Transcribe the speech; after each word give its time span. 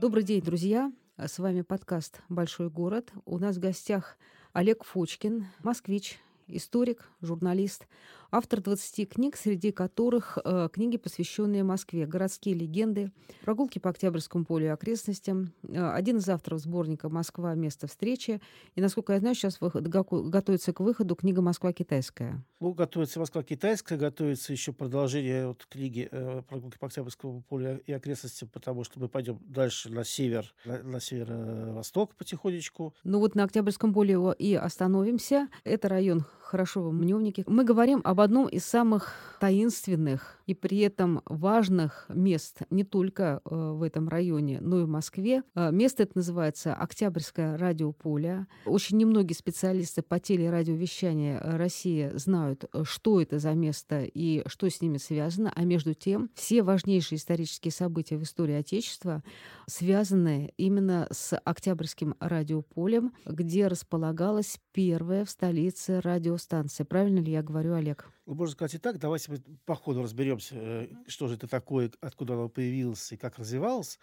Добрый 0.00 0.22
день, 0.22 0.40
друзья! 0.40 0.90
С 1.18 1.38
вами 1.38 1.60
подкаст 1.60 2.22
«Большой 2.30 2.70
город». 2.70 3.12
У 3.26 3.36
нас 3.36 3.56
в 3.56 3.60
гостях 3.60 4.16
Олег 4.54 4.82
Фочкин, 4.82 5.44
москвич, 5.62 6.18
историк, 6.46 7.10
журналист, 7.20 7.86
автор 8.30 8.60
20 8.60 9.08
книг, 9.08 9.36
среди 9.36 9.72
которых 9.72 10.38
э, 10.44 10.68
книги, 10.72 10.96
посвященные 10.96 11.64
Москве, 11.64 12.06
городские 12.06 12.54
легенды, 12.54 13.12
прогулки 13.44 13.78
по 13.78 13.90
Октябрьскому 13.90 14.44
полю 14.44 14.66
и 14.66 14.68
окрестностям, 14.68 15.52
э, 15.62 15.90
один 15.92 16.18
из 16.18 16.28
авторов 16.28 16.60
сборника 16.60 17.08
«Москва. 17.08 17.54
Место 17.54 17.86
встречи». 17.86 18.40
И, 18.74 18.80
насколько 18.80 19.12
я 19.12 19.20
знаю, 19.20 19.34
сейчас 19.34 19.60
выход, 19.60 19.86
готовится 19.88 20.72
к 20.72 20.80
выходу 20.80 21.14
книга 21.16 21.42
«Москва 21.42 21.72
китайская». 21.72 22.44
Ну, 22.60 22.72
готовится 22.72 23.18
«Москва 23.18 23.42
китайская», 23.42 23.96
готовится 23.96 24.52
еще 24.52 24.72
продолжение 24.72 25.48
вот 25.48 25.66
книги 25.68 26.08
э, 26.10 26.42
«Прогулки 26.48 26.78
по 26.78 26.86
Октябрьскому 26.86 27.42
полю 27.42 27.80
и 27.86 27.92
окрестностям», 27.92 28.48
потому 28.48 28.84
что 28.84 29.00
мы 29.00 29.08
пойдем 29.08 29.40
дальше 29.42 29.90
на 29.90 30.04
север, 30.04 30.54
на, 30.64 30.82
на 30.82 31.00
северо-восток 31.00 32.14
потихонечку. 32.14 32.94
Ну 33.04 33.18
вот 33.18 33.34
на 33.34 33.44
Октябрьском 33.44 33.92
поле 33.92 34.10
и 34.38 34.54
остановимся. 34.54 35.48
Это 35.64 35.88
район 35.88 36.24
хорошо 36.50 36.82
в 36.82 36.92
Мневнике. 36.92 37.44
Мы 37.46 37.64
говорим 37.64 38.00
об 38.02 38.20
одном 38.20 38.48
из 38.48 38.64
самых 38.64 39.14
таинственных 39.38 40.40
и 40.46 40.54
при 40.54 40.78
этом 40.80 41.22
важных 41.26 42.06
мест 42.08 42.58
не 42.70 42.82
только 42.82 43.40
э, 43.44 43.54
в 43.54 43.84
этом 43.84 44.08
районе, 44.08 44.58
но 44.60 44.80
и 44.80 44.82
в 44.82 44.88
Москве. 44.88 45.44
Э, 45.54 45.70
место 45.70 46.02
это 46.02 46.12
называется 46.16 46.74
Октябрьское 46.74 47.56
радиополе. 47.56 48.48
Очень 48.66 48.96
немногие 48.96 49.36
специалисты 49.36 50.02
по 50.02 50.18
телерадиовещанию 50.18 51.40
России 51.56 52.10
знают, 52.14 52.64
э, 52.64 52.82
что 52.82 53.20
это 53.20 53.38
за 53.38 53.52
место 53.52 54.02
и 54.02 54.42
что 54.46 54.68
с 54.68 54.80
ними 54.80 54.98
связано, 54.98 55.52
а 55.54 55.64
между 55.64 55.94
тем 55.94 56.30
все 56.34 56.64
важнейшие 56.64 57.18
исторические 57.18 57.70
события 57.70 58.18
в 58.18 58.24
истории 58.24 58.56
Отечества 58.56 59.22
связаны 59.68 60.52
именно 60.56 61.06
с 61.12 61.38
Октябрьским 61.38 62.16
радиополем, 62.18 63.12
где 63.24 63.68
располагалась 63.68 64.58
первая 64.72 65.24
в 65.24 65.30
столице 65.30 66.00
радиостанция. 66.40 66.84
Правильно 66.84 67.20
ли 67.20 67.32
я 67.32 67.42
говорю, 67.42 67.74
Олег? 67.74 68.08
Ну, 68.26 68.34
можно 68.34 68.52
сказать 68.52 68.74
и 68.74 68.78
так. 68.78 68.98
Давайте 68.98 69.30
мы 69.30 69.38
по 69.64 69.74
ходу 69.74 70.02
разберемся, 70.02 70.54
э, 70.56 70.88
что 71.06 71.28
же 71.28 71.34
это 71.34 71.46
такое, 71.46 71.90
откуда 72.00 72.34
оно 72.34 72.48
появилось 72.48 73.12
и 73.12 73.16
как 73.16 73.38
развивалось. 73.38 73.98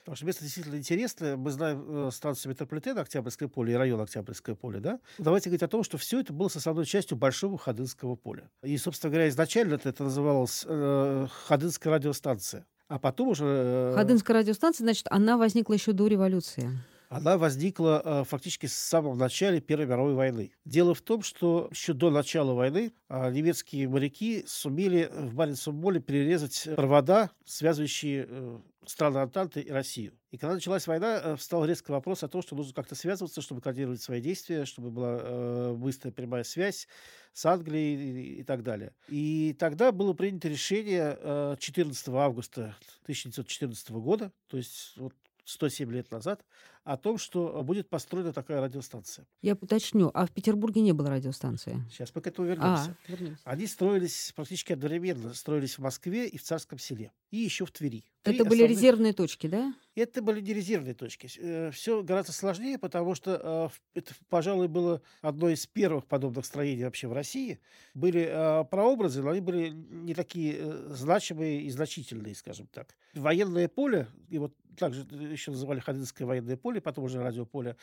Потому 0.00 0.16
что 0.16 0.26
место 0.26 0.44
действительно 0.44 0.76
интересное. 0.76 1.36
Мы 1.36 1.50
знаем 1.50 1.84
э, 1.88 2.10
станцию 2.10 2.50
метрополитена 2.52 3.00
Октябрьское 3.00 3.48
поле 3.48 3.72
и 3.72 3.76
район 3.76 4.00
Октябрьское 4.00 4.54
поле, 4.54 4.80
да? 4.80 5.00
Давайте 5.18 5.48
говорить 5.48 5.62
о 5.62 5.68
том, 5.68 5.82
что 5.82 5.96
все 5.96 6.20
это 6.20 6.32
было 6.32 6.48
составной 6.48 6.84
частью 6.84 7.16
Большого 7.16 7.56
Ходынского 7.56 8.14
поля. 8.14 8.50
И, 8.62 8.76
собственно 8.76 9.10
говоря, 9.10 9.28
изначально 9.28 9.74
это, 9.74 9.88
это 9.88 10.04
называлось 10.04 10.64
э, 10.66 11.26
Ходынская 11.46 11.94
радиостанция. 11.94 12.66
А 12.88 12.98
потом 12.98 13.28
уже... 13.28 13.44
Э, 13.46 13.94
Ходынская 13.94 14.36
радиостанция, 14.38 14.84
значит, 14.84 15.06
она 15.10 15.38
возникла 15.38 15.72
еще 15.72 15.92
до 15.92 16.06
революции 16.06 16.70
она 17.14 17.38
возникла 17.38 18.02
э, 18.04 18.24
фактически 18.24 18.66
с 18.66 18.74
самого 18.74 19.14
начала 19.14 19.60
Первой 19.60 19.86
мировой 19.86 20.14
войны. 20.14 20.52
Дело 20.64 20.94
в 20.94 21.00
том, 21.00 21.22
что 21.22 21.68
еще 21.70 21.92
до 21.92 22.10
начала 22.10 22.54
войны 22.54 22.92
э, 23.08 23.30
немецкие 23.30 23.88
моряки 23.88 24.44
сумели 24.46 25.10
в 25.12 25.34
Баренцевом 25.34 25.80
море 25.80 26.00
перерезать 26.00 26.68
провода, 26.76 27.30
связывающие 27.44 28.26
э, 28.28 28.58
страны 28.86 29.18
Антанты 29.18 29.60
и 29.60 29.70
Россию. 29.70 30.12
И 30.30 30.38
когда 30.38 30.54
началась 30.54 30.86
война, 30.86 31.20
э, 31.22 31.36
встал 31.36 31.64
резко 31.64 31.92
вопрос 31.92 32.22
о 32.22 32.28
том, 32.28 32.42
что 32.42 32.56
нужно 32.56 32.74
как-то 32.74 32.94
связываться, 32.94 33.40
чтобы 33.40 33.60
координировать 33.60 34.02
свои 34.02 34.20
действия, 34.20 34.64
чтобы 34.64 34.90
была 34.90 35.18
э, 35.20 35.74
быстрая 35.76 36.12
прямая 36.12 36.44
связь 36.44 36.88
с 37.32 37.46
Англией 37.46 37.96
и, 37.96 38.40
и 38.40 38.42
так 38.42 38.62
далее. 38.62 38.92
И 39.08 39.54
тогда 39.58 39.92
было 39.92 40.12
принято 40.12 40.48
решение 40.48 41.16
э, 41.20 41.56
14 41.58 42.08
августа 42.08 42.76
1914 43.04 43.90
года, 43.90 44.32
то 44.48 44.56
есть 44.56 44.94
вот 44.96 45.14
107 45.44 45.92
лет 45.92 46.10
назад, 46.10 46.44
о 46.84 46.96
том, 46.96 47.18
что 47.18 47.62
будет 47.62 47.88
построена 47.88 48.32
такая 48.32 48.60
радиостанция. 48.60 49.26
Я 49.42 49.54
уточню, 49.54 50.10
а 50.12 50.26
в 50.26 50.30
Петербурге 50.30 50.82
не 50.82 50.92
было 50.92 51.10
радиостанции? 51.10 51.82
Сейчас 51.90 52.14
мы 52.14 52.20
к 52.20 52.26
этому 52.26 52.46
вернемся. 52.46 52.96
А, 53.08 53.10
вернемся. 53.10 53.40
Они 53.44 53.66
строились 53.66 54.32
практически 54.36 54.74
одновременно. 54.74 55.32
Строились 55.34 55.78
в 55.78 55.80
Москве 55.80 56.28
и 56.28 56.36
в 56.36 56.42
Царском 56.42 56.78
селе. 56.78 57.10
И 57.30 57.38
еще 57.38 57.64
в 57.64 57.72
Твери. 57.72 58.04
Три 58.22 58.34
Это 58.34 58.44
были 58.44 58.62
основных... 58.62 58.70
резервные 58.70 59.12
точки, 59.12 59.46
да? 59.46 59.74
Это 59.94 60.22
были 60.22 60.40
не 60.40 60.52
резервные 60.52 60.94
точки. 60.94 61.30
Э, 61.38 61.70
Все 61.72 62.02
гораздо 62.02 62.32
сложнее, 62.32 62.78
потому 62.78 63.14
что 63.14 63.70
э, 63.94 63.98
это, 63.98 64.14
пожалуй, 64.28 64.68
было 64.68 65.02
одно 65.20 65.48
из 65.48 65.66
первых 65.66 66.06
подобных 66.06 66.44
строений 66.44 66.84
вообще 66.84 67.08
в 67.08 67.12
России. 67.12 67.60
Были 67.94 68.28
э, 68.28 68.64
прообразы, 68.64 69.22
но 69.22 69.30
они 69.30 69.40
были 69.40 69.70
не 69.70 70.14
такие 70.14 70.88
значимые 70.88 71.62
и 71.62 71.70
значительные, 71.70 72.34
скажем 72.34 72.66
так. 72.66 72.94
Военное 73.14 73.68
поле, 73.68 74.08
и 74.28 74.38
вот 74.38 74.54
также 74.76 75.02
еще 75.02 75.50
называли 75.50 75.80
Ходынское 75.80 76.26
военное 76.26 76.56
поле, 76.56 76.73
потом 76.80 77.04
уже 77.04 77.22
радиополе, 77.22 77.76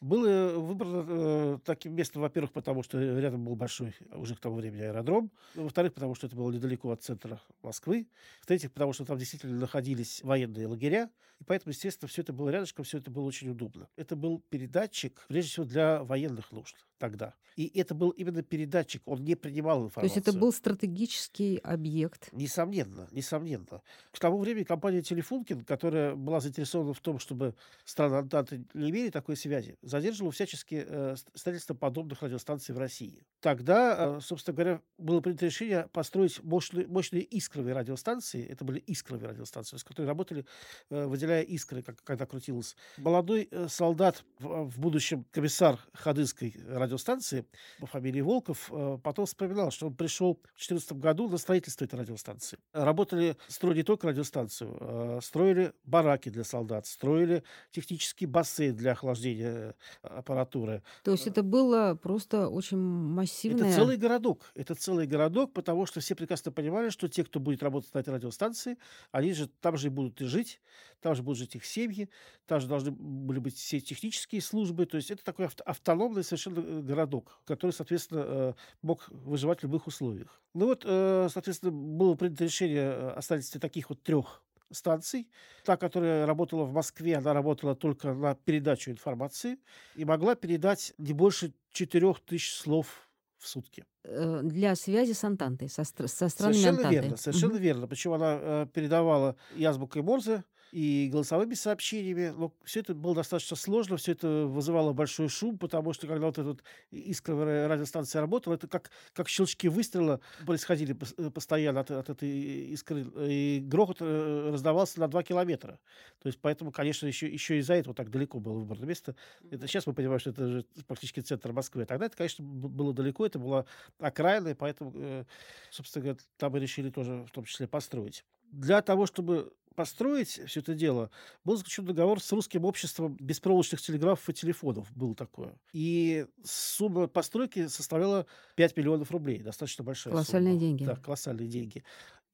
было 0.00 0.58
выбрано 0.58 1.04
э, 1.08 1.58
таким 1.64 1.94
местом, 1.94 2.22
во-первых, 2.22 2.52
потому 2.52 2.82
что 2.82 2.98
рядом 2.98 3.44
был 3.44 3.56
большой 3.56 3.94
уже 4.12 4.36
к 4.36 4.40
тому 4.40 4.56
времени 4.56 4.82
аэродром, 4.82 5.30
во-вторых, 5.54 5.94
потому 5.94 6.14
что 6.14 6.26
это 6.26 6.36
было 6.36 6.50
недалеко 6.52 6.90
от 6.90 7.02
центра 7.02 7.40
Москвы, 7.62 8.06
в-третьих, 8.40 8.72
потому 8.72 8.92
что 8.92 9.04
там 9.04 9.18
действительно 9.18 9.58
находились 9.58 10.22
военные 10.22 10.66
лагеря, 10.66 11.10
и 11.40 11.44
поэтому, 11.44 11.72
естественно, 11.72 12.08
все 12.08 12.22
это 12.22 12.32
было 12.32 12.50
рядышком, 12.50 12.84
все 12.84 12.98
это 12.98 13.10
было 13.10 13.24
очень 13.24 13.50
удобно. 13.50 13.88
Это 13.96 14.14
был 14.14 14.40
передатчик, 14.50 15.24
прежде 15.28 15.50
всего, 15.50 15.66
для 15.66 16.04
военных 16.04 16.52
нужд 16.52 16.76
тогда. 16.98 17.34
И 17.56 17.66
это 17.76 17.92
был 17.92 18.10
именно 18.10 18.42
передатчик, 18.42 19.02
он 19.04 19.24
не 19.24 19.34
принимал 19.34 19.84
информацию. 19.84 20.02
То 20.02 20.18
есть 20.18 20.28
это 20.28 20.38
был 20.38 20.52
стратегический 20.52 21.56
объект? 21.56 22.28
Несомненно, 22.32 23.08
несомненно. 23.10 23.82
К 24.12 24.18
тому 24.20 24.38
времени 24.38 24.62
компания 24.62 25.02
«Телефункин», 25.02 25.64
которая 25.64 26.14
была 26.14 26.38
заинтересована 26.38 26.94
в 26.94 27.00
том, 27.00 27.18
чтобы 27.18 27.56
страны 27.84 28.14
Антанты 28.14 28.64
не 28.74 28.90
имели 28.90 29.10
такой 29.10 29.36
связи, 29.36 29.76
задерживала 29.82 30.30
всячески 30.30 30.84
э, 30.86 31.16
строительство 31.34 31.74
подобных 31.74 32.22
радиостанций 32.22 32.74
в 32.74 32.78
России. 32.78 33.24
Тогда, 33.40 34.18
э, 34.18 34.20
собственно 34.20 34.54
говоря, 34.54 34.80
было 34.96 35.20
принято 35.20 35.46
решение 35.46 35.88
построить 35.92 36.40
мощные, 36.44 36.86
мощные 36.86 37.22
искровые 37.22 37.74
радиостанции. 37.74 38.46
Это 38.46 38.64
были 38.64 38.78
искровые 38.78 39.30
радиостанции, 39.30 39.76
с 39.76 39.82
которыми 39.82 40.08
работали, 40.08 40.46
э, 40.90 41.06
выделяя 41.06 41.42
искры, 41.42 41.82
как, 41.82 42.02
когда 42.04 42.24
крутилось. 42.24 42.76
Молодой 42.98 43.48
э, 43.50 43.66
солдат, 43.68 44.24
в, 44.38 44.70
в 44.70 44.78
будущем 44.78 45.26
комиссар 45.32 45.80
Ходынской 45.92 46.54
радиостанции, 46.68 46.87
радиостанции 46.88 47.46
по 47.78 47.86
фамилии 47.86 48.20
Волков, 48.20 48.70
э, 48.70 48.98
потом 49.02 49.26
вспоминал, 49.26 49.70
что 49.70 49.86
он 49.86 49.94
пришел 49.94 50.34
в 50.34 50.58
2014 50.58 50.92
году 50.94 51.28
на 51.28 51.38
строительство 51.38 51.84
этой 51.84 52.00
радиостанции. 52.00 52.58
Работали, 52.72 53.36
строили 53.48 53.78
не 53.78 53.84
только 53.84 54.08
радиостанцию, 54.08 54.76
а 54.80 55.20
строили 55.22 55.72
бараки 55.84 56.28
для 56.30 56.44
солдат, 56.44 56.86
строили 56.86 57.42
технический 57.70 58.26
бассейн 58.26 58.74
для 58.74 58.92
охлаждения 58.92 59.74
э, 60.02 60.08
аппаратуры. 60.08 60.82
То 61.04 61.12
есть 61.12 61.26
это 61.26 61.42
было 61.42 61.98
просто 62.00 62.48
очень 62.48 62.78
массивное... 62.78 63.68
Это 63.68 63.76
целый 63.76 63.96
городок. 63.96 64.50
Это 64.54 64.74
целый 64.74 65.06
городок, 65.06 65.52
потому 65.52 65.86
что 65.86 66.00
все 66.00 66.14
прекрасно 66.14 66.52
понимали, 66.52 66.90
что 66.90 67.08
те, 67.08 67.24
кто 67.24 67.40
будет 67.40 67.62
работать 67.62 67.92
на 67.94 67.98
этой 67.98 68.14
радиостанции, 68.14 68.78
они 69.12 69.32
же 69.32 69.48
там 69.60 69.76
же 69.76 69.88
и 69.88 69.90
будут 69.90 70.20
и 70.20 70.24
жить, 70.24 70.60
там 71.00 71.14
же 71.14 71.22
будут 71.22 71.38
жить 71.38 71.54
их 71.54 71.64
семьи, 71.64 72.08
там 72.46 72.60
же 72.60 72.66
должны 72.66 72.90
были 72.90 73.38
быть 73.38 73.56
все 73.56 73.80
технические 73.80 74.40
службы. 74.40 74.86
То 74.86 74.96
есть 74.96 75.10
это 75.10 75.24
такой 75.24 75.48
автономный 75.64 76.24
совершенно 76.24 76.60
э, 76.60 76.77
городок, 76.82 77.40
который, 77.44 77.72
соответственно, 77.72 78.24
э, 78.26 78.52
мог 78.82 79.08
выживать 79.08 79.60
в 79.60 79.62
любых 79.64 79.86
условиях. 79.86 80.40
Ну 80.54 80.66
вот, 80.66 80.82
э, 80.84 81.28
соответственно, 81.30 81.72
было 81.72 82.14
принято 82.14 82.44
решение 82.44 82.90
о 82.90 83.22
строительстве 83.22 83.60
таких 83.60 83.90
вот 83.90 84.02
трех 84.02 84.42
станций. 84.70 85.28
Та, 85.64 85.76
которая 85.76 86.26
работала 86.26 86.64
в 86.64 86.72
Москве, 86.72 87.16
она 87.16 87.32
работала 87.32 87.74
только 87.74 88.12
на 88.12 88.34
передачу 88.34 88.90
информации 88.90 89.58
и 89.96 90.04
могла 90.04 90.34
передать 90.34 90.94
не 90.98 91.12
больше 91.12 91.52
четырех 91.70 92.20
тысяч 92.20 92.54
слов 92.54 93.08
в 93.38 93.48
сутки. 93.48 93.84
Для 94.04 94.74
связи 94.74 95.12
с 95.12 95.22
Антантой, 95.24 95.68
со, 95.68 95.84
со 95.84 96.06
странами 96.06 96.28
Совершенно 96.28 96.76
Антанты. 96.78 96.94
верно, 96.94 97.16
совершенно 97.16 97.54
угу. 97.54 97.62
верно. 97.62 97.86
Причем 97.86 98.12
она 98.12 98.38
э, 98.40 98.66
передавала 98.72 99.36
и 99.54 99.64
азбукой 99.64 100.02
Морзе, 100.02 100.44
и 100.72 101.08
голосовыми 101.10 101.54
сообщениями. 101.54 102.32
Но 102.36 102.52
все 102.64 102.80
это 102.80 102.94
было 102.94 103.14
достаточно 103.14 103.56
сложно, 103.56 103.96
все 103.96 104.12
это 104.12 104.46
вызывало 104.46 104.92
большой 104.92 105.28
шум, 105.28 105.58
потому 105.58 105.92
что 105.92 106.06
когда 106.06 106.26
вот 106.26 106.38
эта 106.38 106.48
вот 106.48 106.62
искровая 106.90 107.68
радиостанция 107.68 108.20
работала, 108.20 108.54
это 108.54 108.68
как, 108.68 108.90
как 109.12 109.28
щелчки 109.28 109.68
выстрела 109.68 110.20
происходили 110.46 110.96
э, 111.16 111.30
постоянно 111.30 111.80
от, 111.80 111.90
от 111.90 112.10
этой 112.10 112.28
искры, 112.72 113.06
и 113.18 113.60
грохот 113.64 113.98
э, 114.00 114.50
раздавался 114.52 115.00
на 115.00 115.08
2 115.08 115.22
километра. 115.22 115.78
То 116.20 116.26
есть 116.26 116.38
поэтому, 116.40 116.72
конечно, 116.72 117.06
еще, 117.06 117.28
еще 117.28 117.58
из-за 117.58 117.74
этого 117.74 117.94
так 117.94 118.10
далеко 118.10 118.40
было 118.40 118.58
выбрано 118.58 118.84
место. 118.84 119.14
Это, 119.50 119.66
сейчас 119.66 119.86
мы 119.86 119.94
понимаем, 119.94 120.20
что 120.20 120.30
это 120.30 120.48
же 120.48 120.66
практически 120.86 121.20
центр 121.20 121.52
Москвы. 121.52 121.84
Тогда 121.84 122.06
это, 122.06 122.16
конечно, 122.16 122.44
было 122.44 122.92
далеко, 122.92 123.26
это 123.26 123.38
была 123.38 123.64
окраина, 123.98 124.48
и 124.48 124.54
поэтому, 124.54 124.92
э, 124.94 125.24
собственно 125.70 126.02
говоря, 126.04 126.18
там 126.36 126.52
мы 126.52 126.60
решили 126.60 126.90
тоже 126.90 127.24
в 127.28 127.30
том 127.30 127.44
числе 127.44 127.66
построить. 127.66 128.24
Для 128.50 128.80
того, 128.82 129.06
чтобы 129.06 129.52
построить 129.78 130.40
все 130.46 130.58
это 130.58 130.74
дело, 130.74 131.08
был 131.44 131.56
заключен 131.56 131.84
договор 131.86 132.20
с 132.20 132.32
русским 132.32 132.64
обществом 132.64 133.16
беспроводочных 133.20 133.80
телеграфов 133.80 134.28
и 134.28 134.32
телефонов. 134.32 134.90
Было 134.92 135.14
такое. 135.14 135.54
И 135.72 136.26
сумма 136.42 137.06
постройки 137.06 137.68
составляла 137.68 138.26
5 138.56 138.76
миллионов 138.76 139.12
рублей. 139.12 139.38
Достаточно 139.38 139.84
большая 139.84 140.10
Колоссальные 140.14 140.54
сумма. 140.54 140.60
деньги. 140.60 140.84
Да, 140.84 140.96
колоссальные 140.96 141.46
деньги. 141.46 141.84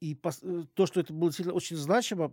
И 0.00 0.18
э, 0.42 0.64
то, 0.72 0.86
что 0.86 1.00
это 1.00 1.12
было 1.12 1.30
очень 1.52 1.76
значимо, 1.76 2.30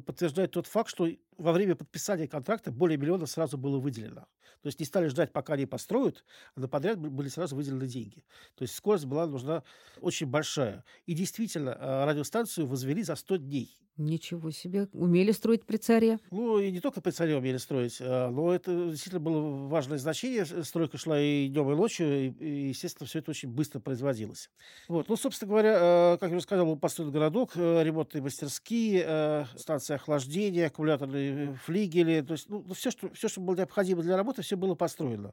подтверждает 0.00 0.52
тот 0.52 0.66
факт, 0.66 0.88
что 0.88 1.10
во 1.38 1.52
время 1.52 1.74
подписания 1.74 2.26
контракта 2.26 2.70
более 2.72 2.98
миллиона 2.98 3.26
сразу 3.26 3.58
было 3.58 3.78
выделено. 3.78 4.26
То 4.62 4.68
есть 4.68 4.80
не 4.80 4.86
стали 4.86 5.08
ждать, 5.08 5.32
пока 5.32 5.54
они 5.54 5.66
построят, 5.66 6.24
а 6.54 6.60
на 6.60 6.68
подряд 6.68 6.98
были 6.98 7.28
сразу 7.28 7.56
выделены 7.56 7.86
деньги. 7.86 8.24
То 8.54 8.62
есть 8.62 8.74
скорость 8.74 9.04
была 9.04 9.26
нужна 9.26 9.62
очень 10.00 10.26
большая. 10.26 10.84
И 11.06 11.14
действительно, 11.14 11.70
э, 11.70 12.04
радиостанцию 12.06 12.66
возвели 12.66 13.02
за 13.02 13.16
100 13.16 13.36
дней. 13.36 13.84
Ничего 13.96 14.50
себе. 14.50 14.88
Умели 14.92 15.30
строить 15.30 15.64
при 15.64 15.76
царе? 15.76 16.18
Ну, 16.32 16.58
и 16.58 16.72
не 16.72 16.80
только 16.80 17.00
при 17.00 17.12
царе 17.12 17.36
умели 17.36 17.58
строить, 17.58 17.98
а, 18.00 18.28
но 18.28 18.52
это 18.52 18.90
действительно 18.90 19.20
было 19.20 19.68
важное 19.68 19.98
значение. 19.98 20.44
Стройка 20.44 20.98
шла 20.98 21.20
и 21.20 21.46
днем, 21.46 21.70
и 21.70 21.76
ночью, 21.76 22.34
и, 22.40 22.68
естественно, 22.68 23.06
все 23.06 23.20
это 23.20 23.30
очень 23.30 23.50
быстро 23.50 23.78
производилось. 23.78 24.50
Вот. 24.88 25.08
Ну, 25.08 25.16
собственно 25.16 25.48
говоря, 25.48 26.14
э, 26.14 26.18
как 26.18 26.30
я 26.30 26.36
уже 26.36 26.42
сказал, 26.42 26.66
был 26.66 26.76
построен 26.76 27.12
городок, 27.12 27.52
э, 27.54 27.84
ремонтные 27.84 28.20
мастерские, 28.20 29.04
э, 29.06 29.44
станция 29.56 29.94
охлаждения, 29.94 30.66
аккумуляторные 30.66 31.23
флигели. 31.64 32.20
То 32.20 32.32
есть, 32.32 32.48
ну, 32.48 32.64
все, 32.74 32.90
что, 32.90 33.10
все, 33.12 33.28
что 33.28 33.40
было 33.40 33.56
необходимо 33.56 34.02
для 34.02 34.16
работы, 34.16 34.42
все 34.42 34.56
было 34.56 34.74
построено. 34.74 35.32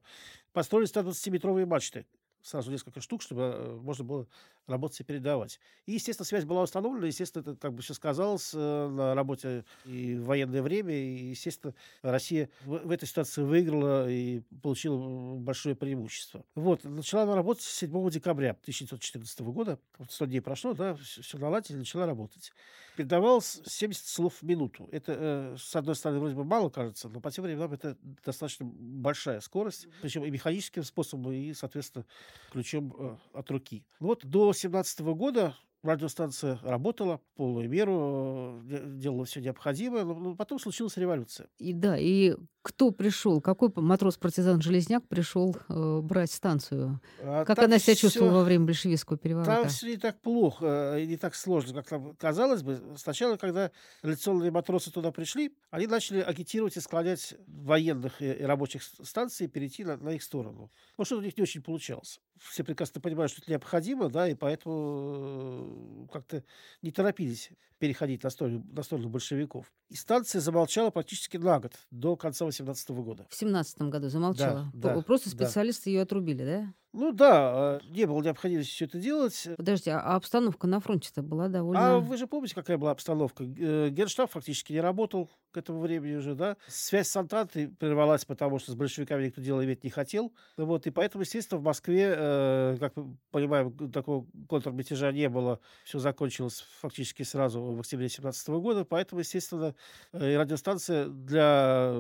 Построили 0.54 0.88
120-метровые 0.88 1.66
мачты 1.66 2.06
сразу 2.44 2.72
несколько 2.72 3.02
штук, 3.02 3.22
чтобы 3.22 3.80
можно 3.82 4.04
было 4.04 4.28
работать 4.68 5.00
и 5.02 5.04
передавать. 5.04 5.60
И, 5.86 5.94
естественно, 5.94 6.26
связь 6.26 6.46
была 6.46 6.64
установлена, 6.64 7.08
естественно, 7.08 7.42
это, 7.42 7.56
как 7.56 7.74
бы 7.74 7.82
все 7.82 7.94
сказалось, 7.94 8.52
э, 8.54 8.88
на 8.88 9.16
работе 9.16 9.66
и 9.86 10.16
в 10.16 10.26
военное 10.26 10.62
время, 10.62 10.94
и, 10.94 11.30
естественно, 11.30 11.74
Россия 12.02 12.50
в, 12.62 12.78
в 12.78 12.92
этой 12.92 13.08
ситуации 13.08 13.44
выиграла 13.44 14.10
и 14.10 14.42
получила 14.62 15.36
большое 15.36 15.76
преимущество. 15.76 16.46
Вот, 16.56 16.84
начала 16.84 17.24
она 17.24 17.36
работать 17.36 17.64
7 17.64 18.10
декабря 18.10 18.52
1914 18.52 19.42
года, 19.42 19.80
100 20.10 20.26
дней 20.26 20.42
прошло, 20.42 20.74
да, 20.74 20.96
все, 20.96 21.22
все 21.22 21.38
наладили, 21.38 21.78
начала 21.78 22.06
работать. 22.06 22.52
Передавалось 22.96 23.62
70 23.66 24.06
слов 24.06 24.36
в 24.42 24.44
минуту. 24.44 24.88
Это, 24.92 25.16
э, 25.18 25.56
с 25.58 25.76
одной 25.76 25.96
стороны, 25.96 26.20
вроде 26.20 26.36
бы 26.36 26.44
мало 26.44 26.70
кажется, 26.70 27.10
но 27.10 27.20
по 27.20 27.32
тем 27.32 27.46
временам 27.46 27.74
это 27.74 27.98
достаточно 28.24 28.66
большая 28.66 29.40
скорость, 29.40 29.88
причем 30.02 30.24
и 30.26 30.30
механическим 30.30 30.84
способом, 30.84 31.32
и, 31.32 31.54
соответственно, 31.54 32.06
ключом 32.52 32.94
э, 32.98 33.18
от 33.34 33.52
руки. 33.52 33.86
Вот 34.00 34.26
до 34.26 34.46
2017 34.46 35.00
года 35.02 35.56
радиостанция 35.84 36.60
работала 36.64 37.18
в 37.18 37.38
полную 37.38 37.70
меру, 37.70 38.62
э, 38.70 38.84
делала 38.98 39.26
все 39.26 39.42
необходимое, 39.42 40.04
но 40.04 40.36
потом 40.36 40.60
случилась 40.60 40.98
революция. 40.98 41.48
И 41.58 41.74
да, 41.74 41.98
и 41.98 42.36
кто 42.62 42.92
пришел, 42.92 43.42
какой 43.42 43.72
матрос-партизан 43.76 44.62
Железняк 44.62 45.08
пришел 45.08 45.56
э, 45.68 46.00
брать 46.02 46.32
станцию? 46.32 47.02
А 47.22 47.44
как 47.46 47.58
она 47.60 47.80
себя 47.80 47.96
чувствовала 47.96 48.40
во 48.40 48.44
время 48.44 48.66
большевистского 48.66 49.18
переворота? 49.18 49.52
Там 49.52 49.70
все 49.70 49.88
не 49.88 49.98
так 49.98 50.22
плохо 50.22 50.98
и 51.00 51.08
не 51.08 51.18
так 51.18 51.34
сложно, 51.34 51.82
как 51.82 51.92
нам 51.92 52.16
казалось 52.16 52.62
бы. 52.62 52.80
Сначала, 52.98 53.38
когда 53.38 53.72
революционные 54.04 54.52
матросы 54.52 54.92
туда 54.92 55.12
пришли, 55.12 55.56
они 55.72 55.88
начали 55.88 56.22
агитировать 56.22 56.78
и 56.78 56.80
склонять 56.80 57.34
военных 57.48 58.22
и, 58.22 58.32
и 58.32 58.44
рабочих 58.44 58.84
станций 58.84 59.48
перейти 59.48 59.84
на, 59.84 59.98
на 59.98 60.10
их 60.10 60.22
сторону. 60.22 60.70
Но 60.98 61.06
что-то 61.06 61.22
у 61.22 61.26
них 61.26 61.38
не 61.38 61.44
очень 61.44 61.64
получалось. 61.64 62.22
Все 62.42 62.64
прекрасно 62.64 63.00
понимают, 63.02 63.32
что 63.32 63.42
это 63.42 63.52
необходимо, 63.52 64.10
да, 64.10 64.28
и 64.28 64.34
поэтому 64.34 66.08
как-то 66.12 66.44
не 66.82 66.92
торопились 66.92 67.52
переходить 67.82 68.22
на 68.24 68.30
сторону, 68.30 68.64
на 68.72 68.84
сторону 68.84 69.10
большевиков. 69.10 69.66
И 69.90 69.96
станция 69.96 70.40
замолчала 70.40 70.92
практически 70.92 71.38
на 71.38 71.60
год, 71.60 71.74
до 71.90 72.16
конца 72.16 72.46
18 72.46 72.90
года. 72.92 73.26
В 73.28 73.36
17 73.36 73.82
году 73.82 74.08
замолчала? 74.08 74.72
Да, 74.72 74.94
да, 74.94 75.02
Просто 75.02 75.32
специалисты 75.32 75.86
да. 75.86 75.90
ее 75.90 76.02
отрубили, 76.04 76.46
да? 76.46 76.74
Ну 76.94 77.14
да, 77.14 77.32
а, 77.32 77.80
не 77.90 78.06
было 78.06 78.22
необходимости 78.22 78.72
все 78.72 78.86
это 78.86 79.00
делать. 79.00 79.48
Подожди, 79.56 79.90
а 79.90 80.16
обстановка 80.16 80.68
на 80.68 80.82
фронте-то 80.82 81.22
была 81.22 81.48
довольно... 81.48 81.96
А 81.96 82.00
вы 82.00 82.18
же 82.18 82.28
помните, 82.28 82.54
какая 82.54 82.78
была 82.78 82.92
обстановка? 82.92 83.46
Э, 83.46 83.90
генштаб 83.90 84.30
фактически 84.30 84.74
не 84.74 84.82
работал 84.82 85.32
к 85.52 85.58
этому 85.58 85.80
времени 85.80 86.16
уже, 86.16 86.36
да? 86.36 86.58
Связь 86.68 87.08
с 87.08 87.16
Антантой 87.16 87.70
прервалась, 87.70 88.26
потому 88.26 88.60
что 88.60 88.74
с 88.74 88.76
большевиками 88.76 89.26
никто 89.26 89.42
дело 89.42 89.64
иметь 89.64 89.86
не 89.86 89.90
хотел. 89.90 90.34
Вот, 90.58 90.86
и 90.86 90.92
поэтому, 90.92 91.22
естественно, 91.22 91.62
в 91.62 91.64
Москве, 91.64 92.14
э, 92.14 92.78
как 92.78 92.94
мы 92.98 93.16
понимаем, 93.32 93.92
такого 93.92 94.28
контрмятежа 94.50 95.14
не 95.14 95.30
было. 95.30 95.62
Все 95.86 96.00
закончилось 96.00 96.66
фактически 96.82 97.24
сразу 97.24 97.62
в 97.76 97.80
октябре 97.80 98.10
17 98.10 98.50
года. 98.50 98.86
Поэтому, 98.86 99.22
естественно, 99.22 99.76
э, 100.14 100.38
радиостанция 100.38 101.08
для 101.08 101.94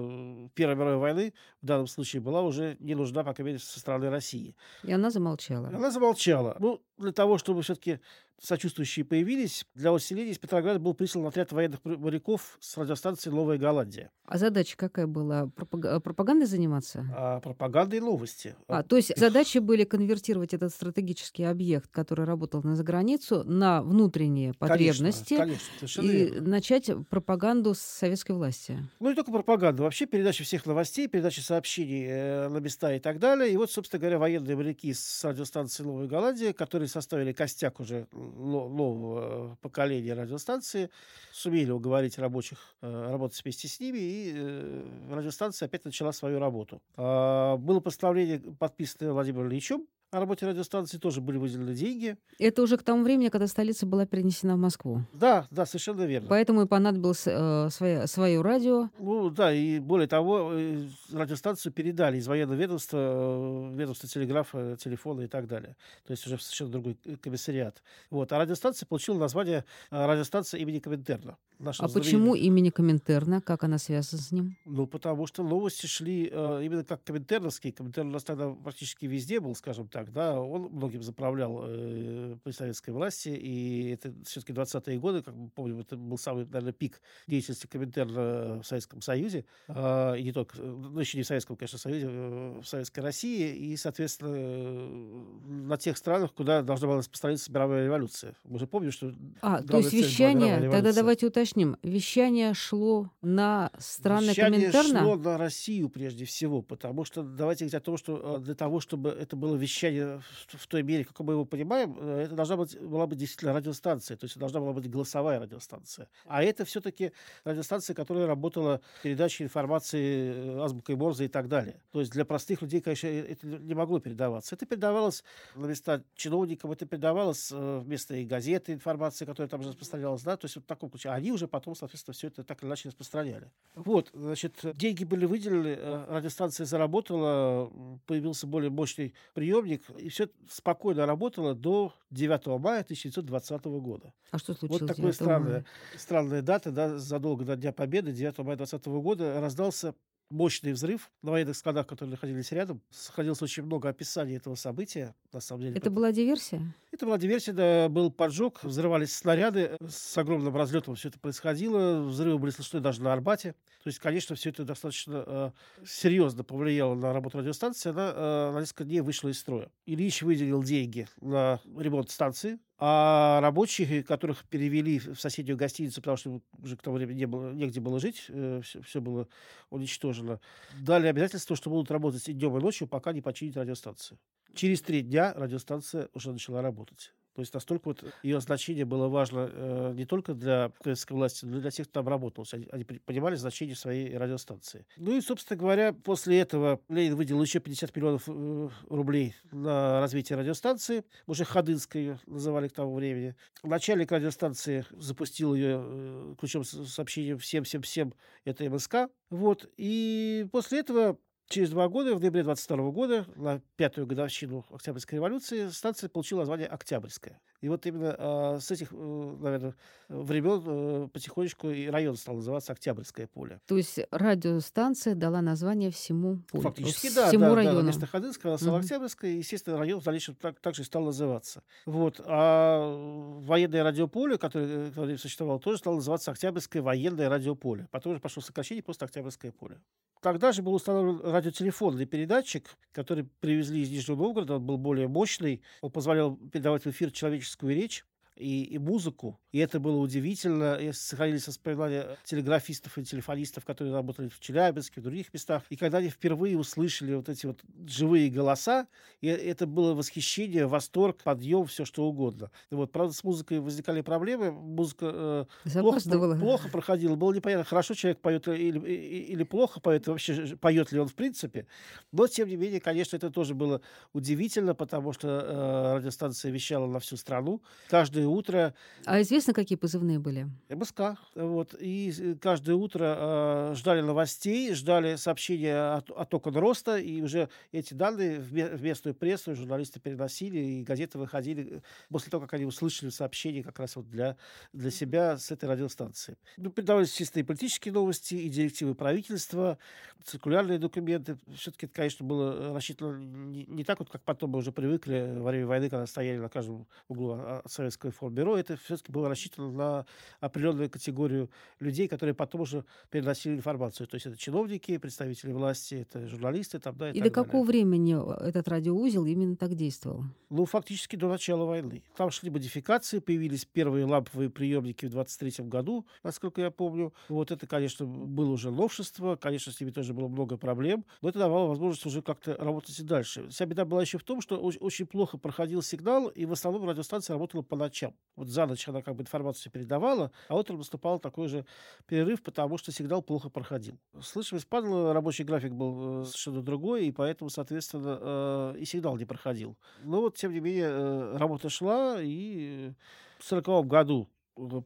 Первой 0.53 0.75
мировой 0.75 0.97
войны 0.97 1.33
в 1.62 1.65
данном 1.65 1.88
случае 1.88 2.21
была 2.21 2.41
уже 2.41 2.77
не 2.79 2.95
нужна, 2.95 3.23
по 3.23 3.33
крайней 3.33 3.53
мере, 3.53 3.63
со 3.63 3.79
стороны 3.79 4.09
России. 4.09 4.56
И 4.83 4.91
она 4.91 5.09
замолчала. 5.09 5.68
Она 5.69 5.91
замолчала. 5.91 6.56
Ну, 6.59 6.81
для 7.01 7.12
того, 7.12 7.38
чтобы 7.38 7.62
все-таки 7.62 8.00
сочувствующие 8.42 9.06
появились, 9.06 9.65
для 9.75 9.94
усиления 9.94 10.31
из 10.31 10.39
Петрограда 10.39 10.80
был 10.80 10.94
прислан 10.94 11.25
отряд 11.27 11.51
военных 11.51 11.80
моряков 11.83 12.57
с 12.59 12.75
радиостанции 12.75 13.30
«Новая 13.30 13.57
Голландия». 13.57 14.12
А 14.25 14.38
задача 14.38 14.75
какая 14.77 15.07
была? 15.07 15.48
Пропаг... 15.48 16.03
Пропагандой 16.03 16.45
заниматься? 16.45 17.06
А, 17.15 17.39
пропагандой 17.39 17.98
и 17.98 18.01
новости. 18.01 18.56
А, 18.68 18.81
то 18.81 18.95
есть 18.95 19.15
задачи 19.18 19.59
были 19.59 19.83
конвертировать 19.83 20.53
этот 20.53 20.74
стратегический 20.74 21.44
объект, 21.44 21.92
который 21.92 22.25
работал 22.25 22.63
на 22.63 22.75
заграницу, 22.75 23.44
на 23.44 23.83
внутренние 23.83 24.54
потребности 24.54 25.36
конечно, 25.36 25.68
конечно, 25.77 26.01
и 26.01 26.07
верно. 26.07 26.50
начать 26.50 26.89
пропаганду 27.09 27.75
с 27.75 27.80
советской 27.80 28.31
власти. 28.31 28.80
Ну, 29.00 29.09
не 29.09 29.15
только 29.15 29.31
пропаганду, 29.31 29.83
вообще 29.83 30.06
передача 30.06 30.44
всех 30.44 30.65
новостей, 30.65 31.07
передача 31.07 31.42
сообщений 31.42 32.06
э, 32.07 32.47
на 32.50 32.57
места 32.57 32.95
и 32.95 33.00
так 33.00 33.19
далее. 33.19 33.51
И 33.51 33.57
вот, 33.57 33.69
собственно 33.69 34.00
говоря, 34.00 34.18
военные 34.18 34.56
моряки 34.56 34.94
с 34.94 35.24
радиостанции 35.24 35.83
«Новая 35.83 36.07
Голландия», 36.07 36.54
которые 36.54 36.88
составили 36.92 37.34
костяк 37.34 37.80
уже 37.80 38.08
нового 38.12 39.58
поколения 39.62 40.14
радиостанции, 40.14 40.90
сумели 41.32 41.72
уговорить 41.72 42.18
рабочих 42.20 42.76
э, 42.82 43.12
работать 43.12 43.42
вместе 43.44 43.68
с 43.68 43.80
ними, 43.80 43.98
и 43.98 44.34
э, 44.36 44.84
радиостанция 45.12 45.66
опять 45.68 45.86
начала 45.86 46.12
свою 46.12 46.40
работу. 46.40 46.82
А, 46.96 47.58
было 47.58 47.80
постановление, 47.80 48.40
подписанное 48.40 49.14
Владимиром 49.14 49.48
Ильичем, 49.48 49.88
о 50.12 50.19
работе 50.19 50.46
радиостанции 50.46 50.98
тоже 50.98 51.22
были 51.22 51.38
выделены 51.38 51.74
деньги. 51.74 52.18
Это 52.38 52.62
уже 52.62 52.78
к 52.78 52.84
тому 52.84 53.04
времени, 53.04 53.30
когда 53.30 53.48
столица 53.48 53.86
была 53.86 54.06
перенесена 54.06 54.56
в 54.56 54.60
Москву. 54.60 55.02
Да, 55.13 55.48
да, 55.52 55.66
совершенно 55.66 56.04
верно. 56.04 56.28
Поэтому 56.28 56.63
и 56.63 56.68
понадобилось 56.68 57.24
э, 57.25 57.69
свое, 57.72 58.08
свое 58.08 58.42
радио. 58.42 58.90
Ну 59.00 59.30
да, 59.30 59.54
и 59.54 59.80
более 59.80 60.08
того, 60.08 60.52
э, 60.54 60.86
радиостанцию 61.13 61.72
передали 61.72 62.18
из 62.18 62.28
военного 62.28 62.58
ведомства, 62.58 62.98
э, 62.98 63.75
ведомства 63.75 64.10
телеграфа, 64.10 64.75
телефона 64.78 65.21
и 65.21 65.28
так 65.28 65.47
далее. 65.47 65.78
То 66.06 66.12
есть 66.12 66.28
уже 66.28 66.38
совершенно 66.40 66.71
другой 66.71 66.97
комиссариат. 67.21 67.81
Вот. 68.09 68.33
А 68.33 68.40
радиостанция 68.40 68.88
получила 68.88 69.18
название 69.18 69.64
э, 69.92 70.06
радиостанция 70.06 70.59
имени 70.59 70.80
Коминтерна. 70.80 71.38
А 71.69 71.73
знаменитая. 71.73 72.03
почему 72.03 72.35
имени 72.35 72.69
Коминтерна? 72.69 73.41
Как 73.41 73.63
она 73.63 73.77
связана 73.77 74.21
с 74.21 74.31
ним? 74.31 74.56
Ну, 74.65 74.87
потому 74.87 75.27
что 75.27 75.44
новости 75.44 75.85
шли 75.85 76.30
э, 76.31 76.61
именно 76.63 76.83
как 76.83 77.03
коминтерновские. 77.03 77.73
Коминтерн 77.73 78.09
у 78.09 78.11
нас 78.11 78.23
тогда 78.23 78.49
практически 78.49 79.06
везде 79.06 79.39
был, 79.39 79.56
скажем 79.56 79.87
так 79.87 80.11
да, 80.11 80.39
он 80.39 80.69
многим 80.71 81.03
заправлял 81.03 81.61
э, 81.63 82.37
при 82.44 82.51
советской 82.51 82.91
власти, 82.91 83.30
и 83.30 83.89
это 83.91 84.13
все-таки 84.25 84.53
20-е 84.53 84.99
годы, 84.99 85.21
как 85.21 85.35
мы 85.35 85.49
помним, 85.49 85.80
это 85.80 85.95
был 85.97 86.18
самый, 86.18 86.45
наверное, 86.45 86.73
пик 86.73 87.01
деятельности 87.27 87.68
Коминтерна 87.68 88.61
в 88.61 88.63
Советском 88.63 89.01
Союзе, 89.01 89.45
э, 89.68 90.19
и 90.19 90.23
не 90.23 90.31
только, 90.31 90.57
ну, 90.61 90.99
еще 90.99 91.18
не 91.18 91.23
в 91.23 91.27
Советском, 91.27 91.56
конечно, 91.56 91.77
Союзе, 91.77 92.07
э, 92.09 92.59
в 92.61 92.68
Советской 92.68 92.99
России, 93.01 93.56
и, 93.56 93.77
соответственно, 93.77 94.33
э, 94.35 95.23
на 95.47 95.77
тех 95.77 95.97
странах, 95.97 96.33
куда 96.33 96.61
должна 96.61 96.87
была 96.87 96.97
распространиться 96.97 97.51
мировая 97.51 97.85
революция. 97.85 98.35
Мы 98.44 98.59
же 98.59 98.68
помним, 98.68 98.91
что... 98.91 99.13
А, 99.41 99.61
то 99.61 99.77
есть 99.77 99.94
вещание, 99.94 100.69
тогда 100.69 100.94
давайте 100.94 101.27
уточним, 101.27 101.51
вещание 101.84 102.54
шло 102.54 103.12
на 103.22 103.72
страны 103.78 104.30
вещание 104.30 104.72
Коминтерна? 104.72 105.00
шло 105.02 105.16
на 105.16 105.38
Россию 105.38 105.90
прежде 105.90 106.26
всего, 106.26 106.62
потому 106.62 107.06
что 107.06 107.24
давайте 107.24 107.66
говорить 107.66 107.74
о 107.76 107.80
том, 107.80 107.98
что 107.98 108.38
э, 108.38 108.40
для 108.40 108.56
того, 108.56 108.80
чтобы 108.80 109.10
это 109.10 109.36
было 109.36 109.56
вещание 109.56 110.22
в 110.48 110.68
той 110.68 110.84
мере, 110.84 111.06
как 111.06 111.20
мы 111.20 111.34
его 111.34 111.46
понимаем, 111.46 111.96
э, 112.00 112.24
это 112.26 112.36
должна 112.36 112.58
быть, 112.58 112.80
была 112.80 113.08
быть 113.08 113.18
действительно 113.18 113.54
радиостанция, 113.54 114.18
то 114.18 114.26
есть 114.26 114.38
должна 114.38 114.60
была 114.60 114.74
быть 114.74 114.90
голосовая 114.90 115.40
радиостанция. 115.40 116.08
А 116.26 116.44
это 116.44 116.66
все-таки 116.66 117.12
радиостанция, 117.44 117.94
которая 117.94 118.28
работала 118.28 118.81
передачей 119.04 119.44
информации 119.44 120.34
э, 120.34 120.60
азбукой 120.60 120.96
Морзе 120.96 121.26
и 121.26 121.30
так 121.30 121.48
далее. 121.48 121.81
То 121.92 122.00
есть 122.00 122.12
для 122.12 122.26
простых 122.26 122.62
людей, 122.62 122.81
конечно, 122.81 123.08
это 123.08 123.46
не 123.46 123.74
могло 123.74 124.00
передаваться. 124.00 124.56
Это 124.56 124.66
передавалось 124.66 125.24
на 125.56 125.66
места 125.66 126.04
чиновникам, 126.16 126.72
это 126.72 126.86
передавалось 126.86 127.52
вместо 127.52 128.22
газеты 128.24 128.74
информации, 128.74 129.26
которая 129.26 129.50
там 129.50 129.62
распространялась, 129.62 130.24
да, 130.24 130.38
то 130.38 130.46
есть 130.46 130.56
вот 130.56 130.66
в 130.66 130.68
таком 130.68 130.90
ключе. 130.90 131.10
А 131.10 131.16
они 131.16 131.31
уже 131.31 131.41
потом, 131.48 131.76
соответственно, 131.76 132.14
все 132.14 132.28
это 132.28 132.44
так 132.44 132.62
или 132.62 132.68
иначе 132.69 132.90
распространяли. 132.90 133.52
Вот, 133.76 134.10
значит, 134.14 134.60
деньги 134.76 135.04
были 135.04 135.26
выделены, 135.26 135.76
радиостанция 136.07 136.66
заработала, 136.66 137.71
появился 138.06 138.48
более 138.48 138.69
мощный 138.69 139.14
приемник, 139.33 139.90
и 139.92 140.10
все 140.10 140.30
спокойно 140.50 141.06
работало 141.06 141.56
до 141.56 141.94
9 142.10 142.48
мая 142.60 142.81
1920 142.81 143.66
года. 143.66 144.14
А 144.31 144.38
что 144.38 144.54
случилось? 144.54 144.81
Вот 144.81 144.88
такая 144.88 145.12
странная, 145.12 145.66
странная 145.98 146.42
дата, 146.42 146.71
да, 146.71 146.98
задолго 146.98 147.45
до 147.45 147.56
Дня 147.56 147.71
Победы, 147.71 148.12
9 148.12 148.38
мая 148.40 148.57
2020 148.57 148.86
года, 149.04 149.40
раздался 149.42 149.95
мощный 150.31 150.73
взрыв 150.73 151.11
на 151.21 151.31
военных 151.31 151.56
складах, 151.56 151.88
которые 151.88 152.11
находились 152.11 152.52
рядом. 152.52 152.81
Сохранилось 152.90 153.42
очень 153.42 153.64
много 153.64 153.90
описаний 153.90 154.38
этого 154.38 154.56
события, 154.56 155.16
на 155.31 155.40
самом 155.40 155.61
деле. 155.61 155.78
Это 155.78 155.90
была 155.90 156.11
диверсия? 156.11 156.73
это 157.02 157.06
была 157.07 157.18
диверсия, 157.18 157.54
да, 157.54 157.90
был 157.90 158.11
поджог, 158.11 158.64
взрывались 158.64 159.16
снаряды 159.16 159.76
с 159.88 160.18
огромным 160.18 160.56
разлетом, 160.56 160.94
все 160.95 161.09
это 161.09 161.19
происходило, 161.19 162.02
взрывы 162.02 162.38
были 162.38 162.52
слышны 162.52 162.80
даже 162.80 163.02
на 163.02 163.11
Арбате. 163.11 163.56
То 163.83 163.88
есть, 163.88 163.97
конечно, 163.97 164.35
все 164.35 164.50
это 164.50 164.64
достаточно 164.64 165.23
э, 165.26 165.52
серьезно 165.83 166.44
повлияло 166.44 166.94
на 166.94 167.11
работу 167.14 167.40
радиостанции, 167.40 167.90
она 167.90 168.14
э, 168.14 168.52
на 168.54 168.59
несколько 168.59 168.83
дней 168.83 169.02
вышла 169.02 169.30
из 169.30 169.40
строя. 169.40 169.71
Ильич 169.88 170.21
выделил 170.21 170.61
деньги 170.61 171.07
на 171.19 171.59
ремонт 171.76 172.11
станции, 172.11 172.59
а 172.83 173.40
рабочие, 173.42 174.04
которых 174.04 174.44
перевели 174.45 174.97
в 174.97 175.21
соседнюю 175.21 175.56
гостиницу, 175.56 176.02
потому 176.02 176.18
что 176.18 176.42
уже 176.64 176.76
к 176.76 176.81
тому 176.81 176.97
времени 176.97 177.19
не 177.19 177.28
было, 177.28 177.52
негде 177.52 177.80
было 177.80 178.00
жить, 178.00 178.26
э, 178.28 178.61
все, 178.64 178.81
все 178.81 179.00
было 179.00 179.28
уничтожено, 179.69 180.42
дали 180.80 181.06
обязательство, 181.06 181.56
что 181.56 181.69
будут 181.69 181.92
работать 181.92 182.28
и 182.28 182.33
днем, 182.33 182.57
и 182.57 182.59
ночью, 182.59 182.88
пока 182.88 183.14
не 183.14 183.21
починят 183.21 183.56
радиостанцию. 183.56 184.18
Через 184.56 184.81
три 184.81 185.02
дня 185.02 185.31
радиостанция 185.35 186.09
уже 186.16 186.31
начала 186.31 186.64
работать. 186.64 187.14
То 187.33 187.42
есть 187.42 187.54
настолько 187.54 187.90
вот 187.90 188.04
ее 188.23 188.42
значение 188.42 188.83
было 188.85 189.07
важно 189.07 189.50
э, 189.52 189.94
не 189.95 190.06
только 190.06 190.33
для 190.33 190.71
советской 190.83 191.14
власти, 191.14 191.45
но 191.45 191.57
и 191.57 191.61
для 191.61 191.71
тех, 191.71 191.88
кто 191.88 192.02
там 192.02 192.09
работал. 192.09 192.45
Они, 192.52 192.68
они 192.71 192.83
понимали 192.83 193.35
значение 193.35 193.76
своей 193.76 194.18
радиостанции. 194.18 194.85
Ну 194.97 195.16
и, 195.16 195.21
собственно 195.21 195.57
говоря, 195.57 195.94
после 195.94 196.40
этого 196.40 196.81
Ленин 196.90 197.16
выделил 197.16 197.42
еще 197.42 197.59
50 197.59 197.95
миллионов 197.95 198.23
э, 198.28 198.69
рублей 198.90 199.35
на 199.52 200.02
развитие 200.02 200.38
радиостанции. 200.38 201.04
Уже 201.26 201.45
Ходынской 201.45 202.18
называли 202.26 202.68
к 202.68 202.73
тому 202.73 202.94
времени. 202.95 203.35
Начальник 203.64 204.11
радиостанции 204.11 204.85
запустил 204.92 205.54
ее 205.54 205.81
э, 205.81 206.35
ключом 206.38 206.66
сообщения 206.66 207.38
всем-всем-всем. 207.38 208.14
Это 208.44 208.69
МСК. 208.69 208.95
Вот. 209.30 209.69
И 209.78 210.45
после 210.52 210.80
этого 210.80 211.18
Через 211.52 211.70
два 211.70 211.90
года, 211.90 212.16
в 212.16 212.22
ноябре 212.22 212.44
22 212.44 212.92
года, 212.92 213.26
на 213.36 213.62
пятую 213.76 214.08
годовщину 214.08 214.66
Октябрьской 214.70 215.18
революции, 215.18 215.68
станция 215.68 216.08
получила 216.08 216.40
название 216.40 216.66
«Октябрьская». 216.68 217.42
И 217.60 217.68
вот 217.68 217.86
именно 217.86 218.16
э, 218.18 218.60
с 218.62 218.72
этих, 218.72 218.94
э, 218.94 218.96
наверное, 218.96 219.76
времен 220.08 220.64
э, 220.66 221.08
потихонечку 221.10 221.70
и 221.70 221.88
район 221.88 222.16
стал 222.16 222.36
называться 222.36 222.72
Октябрьское 222.72 223.28
поле. 223.28 223.60
То 223.68 223.76
есть 223.76 224.00
радиостанция 224.12 225.14
дала 225.14 225.42
название 225.42 225.92
всему 225.92 226.38
полю? 226.50 226.64
Фактически, 226.64 227.14
да. 227.14 227.28
Всему 227.28 227.50
да, 227.50 227.56
району? 227.56 227.76
Да, 227.76 227.84
вместо 227.84 228.08
Ходынского 228.08 228.56
стала. 228.56 228.80
Октябрьская, 228.80 229.31
и, 229.31 229.38
естественно, 229.38 229.78
район 229.78 230.00
в 230.00 230.04
дальнейшем 230.06 230.36
так, 230.36 230.60
так 230.60 230.74
же 230.74 230.86
стал 230.86 231.04
называться. 231.04 231.62
Вот. 231.86 232.20
А 232.26 233.40
военное 233.42 233.84
радиополе, 233.84 234.38
которое, 234.38 234.90
которое 234.90 235.18
существовало, 235.18 235.60
тоже 235.60 235.80
стало 235.80 235.96
называться 235.96 236.31
Октябрьское 236.31 236.81
военное 236.81 237.28
радиополе. 237.30 237.90
Потом 237.92 238.14
уже 238.14 238.22
пошло 238.22 238.42
сокращение 238.42 238.81
просто 238.81 239.06
Октябрьское 239.06 239.52
поле. 239.52 239.81
Тогда 240.22 240.52
же 240.52 240.62
был 240.62 240.76
установлен 240.76 241.20
радиотелефонный 241.42 242.06
передатчик, 242.06 242.78
который 242.92 243.26
привезли 243.40 243.81
из 243.81 243.90
Нижнего 243.90 244.18
Новгорода. 244.18 244.56
Он 244.57 244.66
был 244.66 244.78
более 244.78 245.07
мощный. 245.07 245.62
Он 245.81 245.92
позволял 245.92 246.38
передавать 246.38 246.86
в 246.86 246.90
эфир 246.90 247.12
человеческую 247.12 247.76
речь 247.76 248.06
и, 248.42 248.64
и 248.64 248.78
музыку. 248.78 249.40
И 249.52 249.60
это 249.60 249.80
было 249.80 249.98
удивительно. 249.98 250.76
И 250.76 250.92
сохранились 250.92 251.48
воспоминания 251.48 252.18
телеграфистов 252.24 252.98
и 252.98 253.04
телефонистов, 253.04 253.66
которые 253.66 253.94
работали 253.94 254.30
в 254.30 254.40
Челябинске, 254.40 255.02
в 255.02 255.04
других 255.04 255.33
местах. 255.33 255.64
И 255.69 255.76
когда 255.76 256.00
они 256.00 256.10
впервые 256.10 256.57
услышали 256.57 257.14
вот 257.14 257.30
эти 257.30 257.45
вот 257.45 257.62
живые 257.86 258.30
голоса, 258.30 258.88
и 259.21 259.28
это 259.28 259.68
было 259.68 259.94
восхищение, 259.94 260.66
восторг, 260.66 261.21
подъем, 261.24 261.66
все 261.68 261.86
что 261.86 262.06
угодно. 262.06 262.50
И 262.71 262.76
вот, 262.76 262.92
правда, 262.92 263.14
с 263.14 263.24
музыкой 263.24 263.60
возникали 263.60 264.02
проблемы. 264.02 264.52
Музыка 264.52 265.48
э, 265.64 265.80
плохо, 265.80 266.00
плохо 266.40 266.69
проходила. 266.69 267.16
Было 267.16 267.33
непонятно, 267.33 267.66
хорошо 267.66 267.94
человек 267.94 268.19
поет 268.19 268.48
или, 268.48 268.80
или 268.80 269.44
плохо 269.44 269.80
поет, 269.80 270.07
вообще 270.07 270.57
поет 270.57 270.92
ли 270.92 271.00
он 271.00 271.07
в 271.07 271.16
принципе. 271.16 271.68
Но, 272.12 272.28
тем 272.28 272.48
не 272.48 272.56
менее, 272.56 272.80
конечно, 272.80 273.16
это 273.16 273.30
тоже 273.30 273.54
было 273.54 273.81
удивительно, 274.14 274.74
потому 274.74 275.14
что 275.14 275.28
э, 275.28 275.98
радиостанция 275.98 276.52
вещала 276.52 276.88
на 276.88 277.00
всю 277.00 277.18
страну. 277.18 277.62
Каждое 277.88 278.31
утро... 278.31 278.73
А 279.06 279.21
известно, 279.21 279.54
какие 279.54 279.78
позывные 279.78 280.19
были? 280.19 280.50
МСК. 280.69 281.18
Вот. 281.35 281.76
И 281.80 282.35
каждое 282.42 282.76
утро 282.76 283.16
э, 283.18 283.73
ждали 283.76 284.02
новостей, 284.02 284.73
ждали 284.73 285.16
сообщения 285.16 285.95
от, 285.95 286.09
от 286.09 286.33
окон 286.33 286.56
роста, 286.56 286.97
и 286.97 287.21
уже 287.21 287.50
эти 287.71 287.94
данные 287.94 288.40
в, 288.40 288.52
в 288.52 288.81
местную 288.81 289.16
прессу 289.16 289.56
журналисты 289.56 290.00
переносили, 290.00 290.59
и 290.59 290.83
газеты 290.83 291.18
выходили 291.18 291.81
после 292.09 292.31
того, 292.31 292.42
как 292.42 292.54
они 292.54 292.66
услышали 292.66 293.09
сообщения 293.09 293.64
как 293.64 293.80
раз 293.80 293.95
вот 293.95 294.09
для, 294.09 294.38
для 294.73 294.92
себя 294.92 295.38
с 295.38 295.52
этой 295.52 295.69
радиостанции. 295.69 296.38
Ну, 296.57 296.69
передавались 296.69 297.14
чистые 297.14 297.44
политические 297.44 297.94
новости 297.94 298.35
и 298.35 298.50
директивы 298.50 298.95
правительства, 298.95 299.78
циркулярные 300.23 300.80
документы. 300.80 301.38
Все-таки 301.56 301.85
это, 301.85 301.95
конечно, 301.95 302.26
было 302.26 302.73
рассчитано 302.73 303.18
не, 303.18 303.66
не 303.66 303.83
так, 303.83 304.00
вот, 304.00 304.09
как 304.09 304.21
потом 304.23 304.52
мы 304.52 304.59
уже 304.59 304.71
привыкли 304.71 305.33
во 305.38 305.50
время 305.52 305.68
войны, 305.68 305.90
когда 305.90 306.06
стояли 306.06 306.38
на 306.38 306.50
каждом 306.50 306.88
углу 307.07 307.33
а, 307.33 307.61
советской 307.66 308.10
информбюро, 308.11 308.57
это 308.57 308.77
все-таки 308.77 309.11
было 309.11 309.27
рассчитано 309.27 309.71
на 309.71 310.06
определенную 310.39 310.89
категорию 310.89 311.49
людей, 311.80 312.07
которые 312.07 312.33
потом 312.33 312.61
уже 312.61 312.85
переносили 313.09 313.56
информацию. 313.56 314.07
То 314.07 314.15
есть 314.15 314.27
это 314.27 314.37
чиновники, 314.37 314.97
представители 314.97 315.51
власти, 315.51 316.06
это 316.09 316.27
журналисты. 316.27 316.80
Там, 316.80 316.95
да, 316.97 317.11
и, 317.11 317.18
и 317.18 317.21
до 317.21 317.30
какого 317.30 317.65
времени 317.65 318.15
этот 318.47 318.68
радиоузел 318.68 319.25
именно 319.25 319.56
так 319.56 319.75
действовал? 319.75 320.23
Ну, 320.49 320.65
фактически 320.65 321.15
до 321.15 321.27
начала 321.30 321.65
войны. 321.65 322.03
Там 322.15 322.30
шли 322.30 322.49
модификации, 322.49 323.19
появились 323.19 323.65
первые 323.65 324.06
ламповые 324.06 324.49
приемники 324.49 325.06
в 325.06 325.09
23 325.09 325.65
году, 325.65 326.06
насколько 326.23 326.61
я 326.61 326.71
помню. 326.71 327.13
Вот 327.30 327.51
это, 327.51 327.68
конечно, 327.68 328.06
было 328.06 328.51
уже 328.51 328.71
новшество, 328.71 329.35
конечно, 329.35 329.71
с 329.71 329.80
ними 329.80 329.91
тоже 329.91 330.13
было 330.13 330.27
много 330.27 330.57
проблем, 330.57 331.06
но 331.21 331.30
это 331.30 331.39
давало 331.39 331.68
возможность 331.68 332.06
уже 332.06 332.21
как-то 332.21 332.56
работать 332.57 332.99
и 332.99 333.03
дальше. 333.03 333.47
Вся 333.49 333.65
беда 333.65 333.85
была 333.85 334.01
еще 334.01 334.18
в 334.18 334.23
том, 334.23 334.41
что 334.41 334.57
очень 334.57 335.06
плохо 335.06 335.37
проходил 335.37 335.81
сигнал, 335.81 336.27
и 336.27 336.45
в 336.45 336.51
основном 336.51 336.89
радиостанция 336.89 337.35
работала 337.35 337.61
по 337.61 337.75
ночам. 337.75 338.01
Вот 338.36 338.48
за 338.48 338.66
ночь 338.66 338.88
она 338.88 339.02
как 339.02 339.16
бы 339.16 339.24
информацию 339.24 339.72
передавала, 339.72 340.31
а 340.48 340.56
утром 340.56 340.78
наступал 340.78 341.20
такой 341.20 341.48
же 341.48 341.66
перерыв, 342.08 342.42
потому 342.42 342.78
что 342.78 342.92
сигнал 342.92 343.22
плохо 343.22 343.50
проходил. 343.50 344.00
Слышимость 344.22 344.68
падала, 344.68 345.14
рабочий 345.14 345.44
график 345.44 345.74
был 345.74 346.22
э, 346.22 346.26
совершенно 346.26 346.62
другой, 346.62 347.08
и 347.08 347.12
поэтому, 347.12 347.50
соответственно, 347.50 348.18
э, 348.22 348.76
и 348.80 348.86
сигнал 348.86 349.18
не 349.18 349.26
проходил. 349.26 349.78
Но 350.04 350.22
вот, 350.22 350.38
тем 350.38 350.54
не 350.54 350.60
менее, 350.60 350.90
э, 350.90 351.38
работа 351.38 351.70
шла, 351.70 352.18
и 352.22 352.94
в 353.40 353.52
1940 353.52 353.88
году 353.88 354.30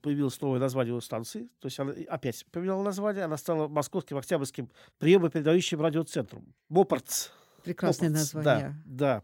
появилось 0.02 0.40
новое 0.42 0.60
название 0.60 0.94
у 0.94 1.02
станции, 1.02 1.50
то 1.60 1.68
есть 1.68 1.80
она 1.80 1.94
опять 2.10 2.46
поменяла 2.52 2.84
название, 2.84 3.26
она 3.26 3.38
стала 3.38 3.68
московским 3.68 4.18
октябрьским 4.18 4.70
приемо-передающим 5.00 5.82
радиоцентром. 5.82 6.54
МОПРЦ. 6.70 7.32
Прекрасное 7.64 8.10
Мопарц, 8.10 8.34
название. 8.34 8.76
Да, 8.86 9.24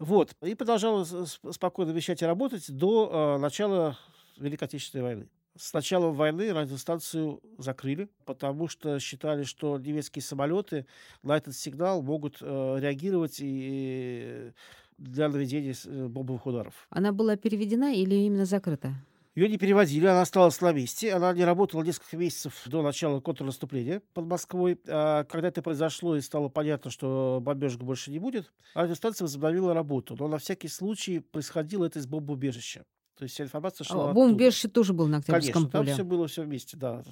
Вот. 0.00 0.34
И 0.42 0.54
продолжала 0.54 1.04
спокойно 1.04 1.90
вещать 1.90 2.22
и 2.22 2.24
работать 2.24 2.74
до 2.74 3.36
э, 3.36 3.38
начала 3.38 3.98
Великой 4.38 4.64
Отечественной 4.64 5.04
войны. 5.04 5.28
С 5.58 5.74
началом 5.74 6.14
войны 6.14 6.52
радиостанцию 6.54 7.40
закрыли, 7.58 8.08
потому 8.24 8.66
что 8.66 8.98
считали, 8.98 9.42
что 9.42 9.78
немецкие 9.78 10.22
самолеты 10.22 10.86
на 11.22 11.36
этот 11.36 11.54
сигнал 11.54 12.02
могут 12.02 12.38
э, 12.40 12.76
реагировать 12.80 13.36
и 13.40 14.52
для 14.96 15.28
наведения 15.28 15.74
э, 15.84 16.06
бомбовых 16.08 16.46
ударов. 16.46 16.86
Она 16.88 17.12
была 17.12 17.36
переведена 17.36 17.94
или 17.94 18.14
именно 18.14 18.46
закрыта? 18.46 18.94
Ее 19.36 19.48
не 19.48 19.58
переводили, 19.58 20.06
она 20.06 20.22
осталась 20.22 20.60
на 20.60 20.72
месте. 20.72 21.12
Она 21.12 21.32
не 21.32 21.44
работала 21.44 21.82
несколько 21.84 22.16
месяцев 22.16 22.62
до 22.66 22.82
начала 22.82 23.20
контрнаступления 23.20 24.02
под 24.12 24.26
Москвой. 24.26 24.80
А 24.88 25.24
когда 25.24 25.48
это 25.48 25.62
произошло 25.62 26.16
и 26.16 26.20
стало 26.20 26.48
понятно, 26.48 26.90
что 26.90 27.38
бомбежек 27.40 27.80
больше 27.80 28.10
не 28.10 28.18
будет, 28.18 28.52
радиостанция 28.74 29.26
возобновила 29.26 29.72
работу. 29.72 30.16
Но 30.18 30.26
на 30.26 30.38
всякий 30.38 30.68
случай 30.68 31.20
происходило 31.20 31.84
это 31.84 32.00
из 32.00 32.06
бомбоубежища. 32.08 32.84
То 33.20 33.24
есть 33.24 33.34
вся 33.34 33.44
информация 33.44 33.84
шла 33.84 34.12
а, 34.12 34.12
Бомбежище 34.14 34.66
тоже 34.68 34.94
был 34.94 35.06
на 35.06 35.18
Октябрьском 35.18 35.64
Конечно, 35.64 35.70
поле. 35.78 35.86
там 35.88 35.94
все 35.94 36.04
было 36.04 36.26
все 36.26 36.42
вместе, 36.42 36.78
да. 36.78 37.04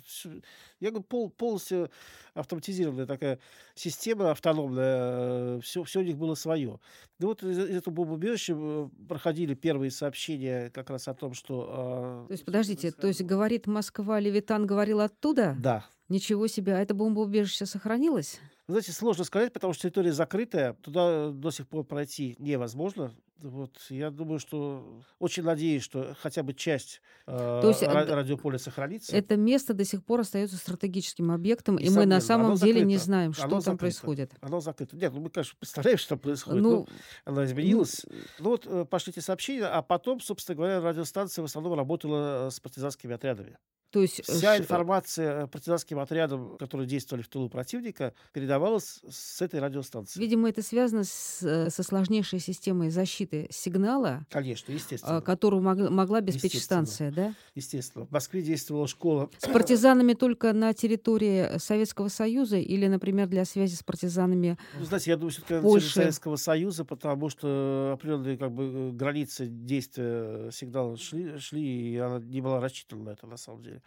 Я 0.81 0.88
говорю, 0.88 1.05
пол, 1.05 1.29
полностью 1.29 1.91
автоматизированная 2.33 3.05
такая 3.05 3.38
система 3.75 4.31
автономная, 4.31 5.61
все, 5.61 5.85
все 5.85 6.00
у 6.00 6.03
них 6.03 6.17
было 6.17 6.35
свое. 6.35 6.81
Ну 7.19 7.27
вот 7.27 7.43
из, 7.43 7.59
из 7.59 7.77
этого 7.77 7.93
бомбоубежища 7.93 8.55
э, 8.57 8.88
проходили 9.07 9.53
первые 9.53 9.91
сообщения 9.91 10.71
как 10.71 10.88
раз 10.88 11.09
о 11.09 11.15
том, 11.15 11.35
что... 11.35 12.25
Э, 12.25 12.29
то 12.29 12.33
есть, 12.33 12.47
подождите, 12.47 12.91
то 12.91 13.07
есть 13.07 13.21
говорит 13.21 13.67
Москва, 13.67 14.19
Левитан 14.19 14.65
говорил 14.65 15.00
оттуда? 15.00 15.57
Да. 15.59 15.85
Ничего 16.09 16.47
себе, 16.47 16.75
а 16.75 16.79
это 16.79 16.95
бомбоубежище 16.95 17.67
сохранилось? 17.67 18.41
Знаете, 18.69 18.93
сложно 18.93 19.25
сказать, 19.25 19.51
потому 19.55 19.73
что 19.73 19.85
территория 19.85 20.13
закрытая, 20.13 20.75
туда 20.75 21.31
до 21.31 21.51
сих 21.51 21.67
пор 21.67 21.85
пройти 21.85 22.37
невозможно. 22.39 23.15
Вот, 23.41 23.79
я 23.89 24.11
думаю, 24.11 24.41
что 24.41 25.01
очень 25.19 25.45
надеюсь, 25.45 25.83
что 25.83 26.15
хотя 26.21 26.43
бы 26.43 26.53
часть 26.53 27.01
э, 27.27 27.61
То 27.63 27.69
есть, 27.69 27.83
радиополя 27.83 28.59
сохранится. 28.59 29.17
Это 29.17 29.37
место 29.37 29.73
до 29.75 29.85
сих 29.85 30.05
пор 30.05 30.21
остается 30.21 30.57
стратегическим 30.57 31.31
объектом, 31.31 31.77
и, 31.77 31.85
и 31.85 31.91
мы 31.91 32.05
на 32.05 32.21
самом 32.21 32.57
деле 32.57 32.73
закрыто. 32.73 32.87
не 32.87 32.97
знаем, 32.97 33.33
что 33.33 33.45
оно 33.45 33.53
там 33.53 33.61
закрыто. 33.61 33.79
происходит. 33.79 34.33
Оно 34.41 34.61
закрыто. 34.61 34.97
Нет, 34.97 35.13
ну 35.15 35.21
мы, 35.21 35.31
конечно, 35.31 35.57
представляем, 35.59 35.99
что 35.99 36.17
происходит. 36.17 36.63
Ну, 36.63 36.87
оно 37.25 37.45
изменилось. 37.45 38.05
Ну, 38.09 38.17
ну 38.41 38.51
вот 38.51 38.67
э, 38.67 38.85
пошли 38.85 39.13
эти 39.13 39.21
сообщения, 39.21 39.67
а 39.67 39.83
потом, 39.83 40.21
собственно 40.21 40.57
говоря, 40.57 40.81
радиостанция 40.81 41.43
в 41.43 41.47
основном 41.47 41.75
работала 41.75 42.51
с 42.51 42.59
партизанскими 42.59 43.15
отрядами. 43.15 43.57
То 43.90 44.02
есть 44.02 44.21
э, 44.21 44.23
Вся 44.25 44.57
ш- 44.57 44.59
информация 44.59 45.47
партизанским 45.47 45.99
отрядам, 45.99 46.57
которые 46.59 46.87
действовали 46.87 47.23
в 47.23 47.28
тылу 47.28 47.49
противника, 47.49 48.12
передавалась 48.33 49.00
с 49.09 49.40
этой 49.40 49.61
радиостанции. 49.61 50.21
Видимо, 50.21 50.49
это 50.50 50.62
связано 50.62 51.04
с, 51.04 51.42
э, 51.42 51.71
со 51.71 51.83
сложнейшей 51.83 52.38
системой 52.38 52.90
защиты 52.90 53.49
сигнала, 53.50 54.26
Конечно, 54.30 54.73
а, 54.73 54.76
естественно. 54.76 55.21
которую 55.23 55.62
мог- 55.62 55.90
могла 55.90 56.18
обеспечить 56.18 56.62
станция, 56.62 57.11
да? 57.12 57.35
Естественно. 57.54 58.04
В 58.04 58.11
Москве 58.11 58.42
действовала 58.42 58.87
школа. 58.87 59.30
С 59.38 59.47
партизанами 59.49 60.12
только 60.12 60.52
на 60.52 60.75
территории 60.75 61.59
Советского 61.59 62.09
Союза 62.09 62.59
или, 62.59 62.87
например, 62.88 63.26
для 63.28 63.45
связи 63.47 63.75
с 63.75 63.83
партизанами 63.83 64.59
Ну, 64.78 64.85
знаете, 64.85 65.11
я 65.12 65.16
думаю, 65.16 65.30
все-таки 65.33 65.61
Польши. 65.62 65.95
Советского 65.95 66.37
Союза, 66.37 66.85
потому 66.85 67.30
что 67.30 67.92
определенные 67.95 68.37
как 68.37 68.52
бы, 68.52 68.64
э, 68.64 68.90
границы 68.92 69.47
действия 69.47 70.50
сигнала 70.50 70.97
шли, 70.97 71.38
шли, 71.38 71.92
и 71.92 71.97
она 71.97 72.18
не 72.18 72.40
была 72.40 72.61
рассчитана 72.61 73.04
на 73.04 73.11
это, 73.11 73.26
на 73.26 73.37
самом 73.37 73.62
деле. 73.62 73.77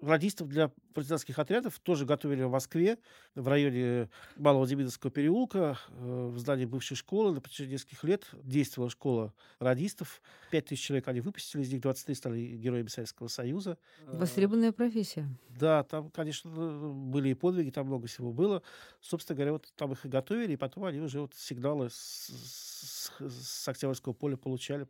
Радистов 0.00 0.48
для 0.48 0.70
партизанских 0.92 1.38
отрядов 1.38 1.78
тоже 1.78 2.04
готовили 2.04 2.42
в 2.42 2.50
Москве, 2.50 2.98
в 3.34 3.48
районе 3.48 4.10
Малого 4.36 4.66
Демидовского 4.66 5.10
переулка, 5.10 5.78
э, 5.88 6.26
в 6.30 6.38
здании 6.38 6.66
бывшей 6.66 6.94
школы. 6.96 7.32
На 7.32 7.40
протяжении 7.40 7.74
нескольких 7.74 8.04
лет 8.04 8.26
действовала 8.42 8.90
школа 8.90 9.32
радистов. 9.60 10.20
Пять 10.50 10.66
тысяч 10.66 10.82
человек 10.84 11.08
они 11.08 11.20
выпустили, 11.20 11.62
из 11.62 11.72
них 11.72 11.80
23 11.80 12.14
стали 12.16 12.40
героями 12.56 12.88
Советского 12.88 13.28
Союза. 13.28 13.78
Э, 14.06 14.16
востребованная 14.18 14.72
профессия. 14.72 15.26
Да, 15.48 15.84
там, 15.84 16.10
конечно, 16.10 16.50
были 16.50 17.30
и 17.30 17.34
подвиги, 17.34 17.70
там 17.70 17.86
много 17.86 18.06
всего 18.06 18.32
было. 18.32 18.62
Собственно 19.00 19.36
говоря, 19.36 19.52
вот 19.52 19.72
там 19.76 19.92
их 19.92 20.04
и 20.04 20.08
готовили, 20.08 20.52
и 20.52 20.56
потом 20.56 20.84
они 20.84 21.00
уже 21.00 21.20
вот 21.20 21.34
сигналы 21.34 21.88
с, 21.88 21.94
с- 22.28 23.10
с 23.20 23.68
Октябрьского 23.68 24.12
поля 24.12 24.36
получали 24.36 24.86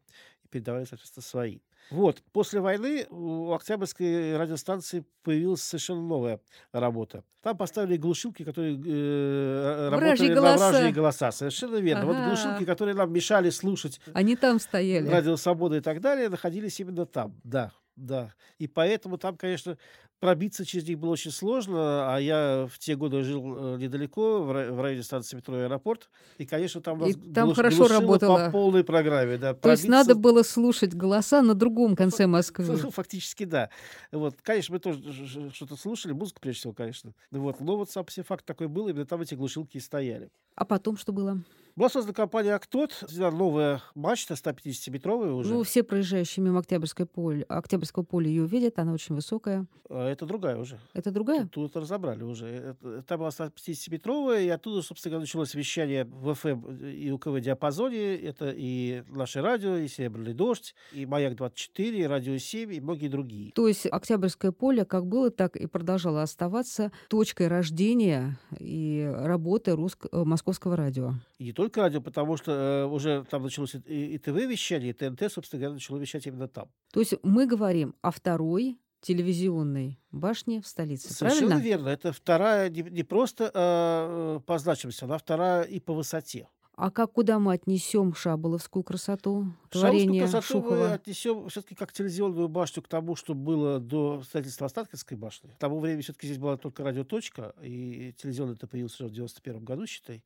передавали, 0.54 0.84
соответственно, 0.84 1.22
свои. 1.24 1.58
Вот, 1.90 2.22
после 2.32 2.60
войны 2.60 3.06
у 3.10 3.52
Октябрьской 3.52 4.36
радиостанции 4.38 5.04
появилась 5.22 5.62
совершенно 5.62 6.00
новая 6.00 6.40
работа. 6.72 7.24
Там 7.42 7.56
поставили 7.58 7.96
глушилки, 7.98 8.42
которые 8.44 8.76
э, 8.76 9.88
Вражьи 9.90 10.28
работали 10.28 10.34
на 10.34 10.40
голоса. 10.40 10.70
вражьи 10.70 10.92
голоса. 10.92 11.32
Совершенно 11.32 11.76
верно. 11.76 12.06
Вот 12.06 12.16
Ага. 12.16 12.26
глушилки, 12.28 12.64
которые 12.64 12.94
нам 12.94 13.12
мешали 13.12 13.50
слушать 13.50 14.00
Они 14.14 14.34
там 14.36 14.58
стояли. 14.60 15.08
Радио 15.08 15.36
Свобода 15.36 15.76
и 15.76 15.80
так 15.80 16.00
далее 16.00 16.28
находились 16.30 16.80
именно 16.80 17.04
там, 17.04 17.34
да, 17.44 17.72
да. 17.96 18.34
И 18.58 18.66
поэтому 18.66 19.18
там, 19.18 19.36
конечно, 19.36 19.78
пробиться 20.20 20.64
через 20.64 20.88
них 20.88 20.98
было 20.98 21.10
очень 21.10 21.30
сложно, 21.30 22.14
а 22.14 22.18
я 22.18 22.66
в 22.70 22.78
те 22.78 22.96
годы 22.96 23.22
жил 23.24 23.74
э, 23.74 23.78
недалеко, 23.78 24.42
в, 24.42 24.50
ра- 24.50 24.72
в 24.72 24.80
районе 24.80 25.02
станции 25.02 25.36
метро 25.36 25.54
«Аэропорт», 25.56 26.08
и, 26.38 26.46
конечно, 26.46 26.80
там, 26.80 26.98
И 27.04 27.14
нас 27.14 27.34
там 27.34 27.48
глуш- 27.50 27.54
хорошо 27.56 27.88
работало. 27.88 28.46
по 28.46 28.50
полной 28.52 28.84
программе, 28.84 29.36
да. 29.36 29.52
То 29.54 29.70
есть 29.70 29.86
надо 29.86 30.14
было 30.14 30.42
слушать 30.42 30.94
голоса 30.94 31.42
на 31.42 31.54
другом 31.54 31.94
конце 31.94 32.26
Москвы. 32.26 32.64
Фактически, 32.90 33.44
да. 33.44 33.68
Вот, 34.12 34.36
конечно, 34.42 34.74
мы 34.74 34.78
тоже 34.78 35.50
что-то 35.52 35.76
слушали, 35.76 36.12
музыку 36.12 36.40
прежде 36.40 36.60
всего, 36.60 36.72
конечно. 36.72 37.12
Вот, 37.30 37.60
но 37.60 37.76
вот 37.76 37.90
сам 37.90 38.08
себе 38.08 38.24
факт 38.24 38.44
такой 38.46 38.68
был, 38.68 38.88
именно 38.88 39.04
там 39.06 39.20
эти 39.20 39.34
глушилки 39.34 39.76
и 39.76 39.80
стояли. 39.80 40.30
А 40.54 40.64
потом 40.64 40.96
что 40.96 41.12
было? 41.12 41.42
Была 41.76 41.88
создана 41.88 42.14
компания 42.14 42.54
«Актот», 42.54 42.92
сделана 43.08 43.36
новая 43.36 43.82
мачта 43.96 44.34
150-метровая 44.34 45.32
уже. 45.32 45.52
Ну, 45.52 45.64
все 45.64 45.82
проезжающие 45.82 46.44
мимо 46.44 46.60
Октябрьской 46.60 47.04
поля, 47.04 47.44
Октябрьского 47.48 48.04
поля 48.04 48.28
ее 48.28 48.46
видят, 48.46 48.78
она 48.78 48.92
очень 48.92 49.16
высокая. 49.16 49.66
А 49.90 50.08
это 50.08 50.24
другая 50.24 50.56
уже. 50.56 50.78
Это 50.92 51.10
другая? 51.10 51.42
Тут, 51.48 51.72
тут 51.72 51.76
разобрали 51.82 52.22
уже. 52.22 52.46
Это- 52.46 53.02
Там 53.02 53.18
была 53.18 53.30
150-метровая, 53.30 54.42
и 54.44 54.48
оттуда, 54.48 54.82
собственно 54.82 55.10
говоря, 55.14 55.22
началось 55.22 55.54
вещание 55.54 56.04
в 56.04 56.34
ФМ 56.34 56.64
и 56.86 57.10
УКВ 57.10 57.40
диапазоне. 57.40 58.16
Это 58.18 58.52
и 58.56 59.02
наше 59.08 59.40
радио, 59.42 59.76
и 59.76 59.88
«Серебряный 59.88 60.32
дождь», 60.32 60.76
и 60.92 61.06
«Маяк-24», 61.06 61.90
и 61.96 62.04
«Радио 62.04 62.34
7», 62.34 62.72
и 62.72 62.80
многие 62.80 63.08
другие. 63.08 63.50
То 63.52 63.66
есть 63.66 63.86
Октябрьское 63.86 64.52
поле 64.52 64.84
как 64.84 65.06
было, 65.06 65.30
так 65.32 65.56
и 65.56 65.66
продолжало 65.66 66.22
оставаться 66.22 66.92
точкой 67.08 67.48
рождения 67.48 68.38
и 68.60 69.10
работы 69.12 69.72
русск- 69.72 70.08
э, 70.12 70.22
московского 70.24 70.76
радио. 70.76 71.14
И 71.38 71.44
не 71.46 71.52
только 71.64 71.80
радио, 71.80 72.00
потому 72.02 72.36
что 72.36 72.52
э, 72.52 72.84
уже 72.84 73.24
там 73.30 73.42
началось 73.42 73.74
и, 73.74 74.14
и 74.14 74.18
ТВ-вещание, 74.18 74.90
и 74.90 74.92
ТНТ, 74.92 75.32
собственно 75.32 75.60
говоря, 75.60 75.74
начало 75.74 75.96
вещать 75.96 76.26
именно 76.26 76.46
там. 76.46 76.68
То 76.92 77.00
есть 77.00 77.14
мы 77.22 77.46
говорим 77.46 77.94
о 78.02 78.10
второй 78.10 78.78
телевизионной 79.00 79.98
башне 80.10 80.60
в 80.60 80.66
столице, 80.66 81.12
Совершенно 81.12 81.52
правильно? 81.52 81.64
верно. 81.66 81.88
Это 81.88 82.12
вторая, 82.12 82.68
не, 82.68 82.82
не 82.82 83.02
просто 83.02 83.50
э, 83.54 84.40
по 84.46 84.58
значимости, 84.58 85.04
она 85.04 85.16
вторая 85.16 85.62
и 85.62 85.80
по 85.80 85.94
высоте. 85.94 86.48
А 86.76 86.90
как 86.90 87.12
куда 87.12 87.38
мы 87.38 87.52
отнесем 87.54 88.14
шаболовскую 88.14 88.82
красоту, 88.82 89.46
творение 89.70 90.22
красоту 90.22 90.58
мы 90.58 90.62
Шухова? 90.62 90.92
отнесем 90.94 91.48
все-таки 91.48 91.76
как 91.76 91.92
телевизионную 91.92 92.48
башню 92.48 92.82
к 92.82 92.88
тому, 92.88 93.14
что 93.14 93.34
было 93.34 93.78
до 93.78 94.22
строительства 94.24 94.66
Останкинской 94.66 95.16
башни. 95.16 95.50
К 95.50 95.58
тому 95.58 95.78
времени 95.78 96.02
все-таки 96.02 96.26
здесь 96.26 96.38
была 96.38 96.56
только 96.56 96.82
радиоточка, 96.82 97.54
и 97.62 98.12
телевизионный 98.20 98.54
это 98.54 98.66
появился 98.66 99.04
уже 99.04 99.10
в 99.10 99.14
91 99.14 99.64
году, 99.64 99.86
считай. 99.86 100.24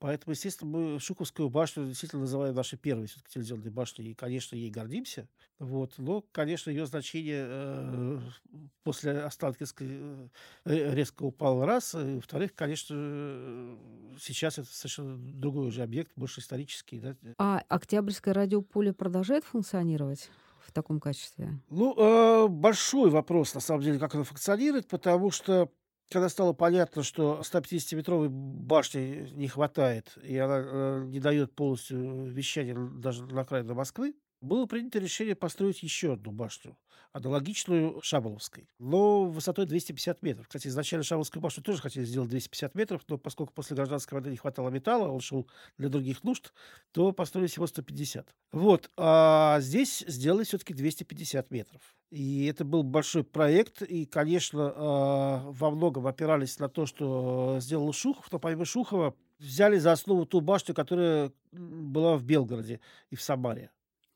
Поэтому, 0.00 0.32
естественно, 0.32 0.70
мы 0.70 0.98
Шуховскую 0.98 1.50
башню 1.50 1.86
действительно 1.86 2.22
называем 2.22 2.54
нашей 2.54 2.78
первой 2.78 3.06
все-таки 3.06 3.34
телевизионной 3.34 3.70
башней, 3.70 4.10
и, 4.10 4.14
конечно, 4.14 4.56
ей 4.56 4.70
гордимся. 4.70 5.28
Вот. 5.58 5.92
Но, 5.98 6.24
конечно, 6.32 6.70
ее 6.70 6.86
значение 6.86 7.44
э, 7.46 8.20
после 8.82 9.20
Останкинской 9.20 9.86
э, 9.90 10.28
э, 10.64 10.94
резко 10.94 11.24
упало 11.24 11.66
раз. 11.66 11.94
И, 11.94 12.14
во-вторых, 12.14 12.54
конечно, 12.54 12.94
э, 12.98 13.76
сейчас 14.18 14.58
это 14.58 14.72
совершенно 14.72 15.18
другой 15.18 15.66
уже 15.66 15.82
объект, 15.82 16.12
больше 16.16 16.40
исторический. 16.40 16.98
Да? 16.98 17.14
А 17.36 17.62
Октябрьское 17.68 18.32
радиополе 18.32 18.94
продолжает 18.94 19.44
функционировать 19.44 20.30
в 20.60 20.72
таком 20.72 20.98
качестве? 20.98 21.60
Ну, 21.68 21.94
э, 21.94 22.48
большой 22.48 23.10
вопрос, 23.10 23.52
на 23.54 23.60
самом 23.60 23.82
деле, 23.82 23.98
как 23.98 24.14
оно 24.14 24.24
функционирует, 24.24 24.88
потому 24.88 25.30
что 25.30 25.70
когда 26.10 26.28
стало 26.28 26.52
понятно, 26.52 27.02
что 27.02 27.42
150-метровой 27.42 28.28
башни 28.30 29.28
не 29.32 29.48
хватает, 29.48 30.18
и 30.22 30.36
она 30.38 30.58
э, 30.64 31.04
не 31.06 31.20
дает 31.20 31.54
полностью 31.54 32.24
вещания 32.26 32.74
н- 32.74 33.00
даже 33.00 33.24
на 33.26 33.42
окраине 33.42 33.74
Москвы, 33.74 34.14
было 34.40 34.66
принято 34.66 34.98
решение 34.98 35.34
построить 35.34 35.82
еще 35.82 36.14
одну 36.14 36.32
башню, 36.32 36.76
аналогичную 37.12 38.00
Шаболовской, 38.02 38.68
но 38.78 39.24
высотой 39.24 39.66
250 39.66 40.22
метров. 40.22 40.46
Кстати, 40.46 40.68
изначально 40.68 41.04
Шаболовскую 41.04 41.42
башню 41.42 41.62
тоже 41.62 41.82
хотели 41.82 42.04
сделать 42.04 42.30
250 42.30 42.74
метров, 42.74 43.02
но 43.08 43.18
поскольку 43.18 43.52
после 43.52 43.76
гражданской 43.76 44.18
войны 44.18 44.30
не 44.30 44.36
хватало 44.36 44.70
металла, 44.70 45.08
он 45.08 45.20
шел 45.20 45.48
для 45.78 45.88
других 45.88 46.24
нужд, 46.24 46.52
то 46.92 47.12
построили 47.12 47.48
всего 47.48 47.66
150. 47.66 48.34
Вот, 48.52 48.90
а 48.96 49.60
здесь 49.60 50.04
сделали 50.06 50.44
все-таки 50.44 50.74
250 50.74 51.50
метров. 51.50 51.96
И 52.10 52.46
это 52.46 52.64
был 52.64 52.82
большой 52.82 53.22
проект, 53.22 53.82
и, 53.82 54.04
конечно, 54.04 54.72
а, 54.74 55.50
во 55.50 55.70
многом 55.70 56.06
опирались 56.06 56.58
на 56.58 56.68
то, 56.68 56.86
что 56.86 57.58
сделал 57.60 57.92
Шухов, 57.92 58.32
но 58.32 58.40
помимо 58.40 58.64
Шухова 58.64 59.14
взяли 59.38 59.78
за 59.78 59.92
основу 59.92 60.26
ту 60.26 60.40
башню, 60.40 60.74
которая 60.74 61.32
была 61.52 62.16
в 62.16 62.24
Белгороде 62.24 62.80
и 63.10 63.16
в 63.16 63.22
Самаре. 63.22 63.70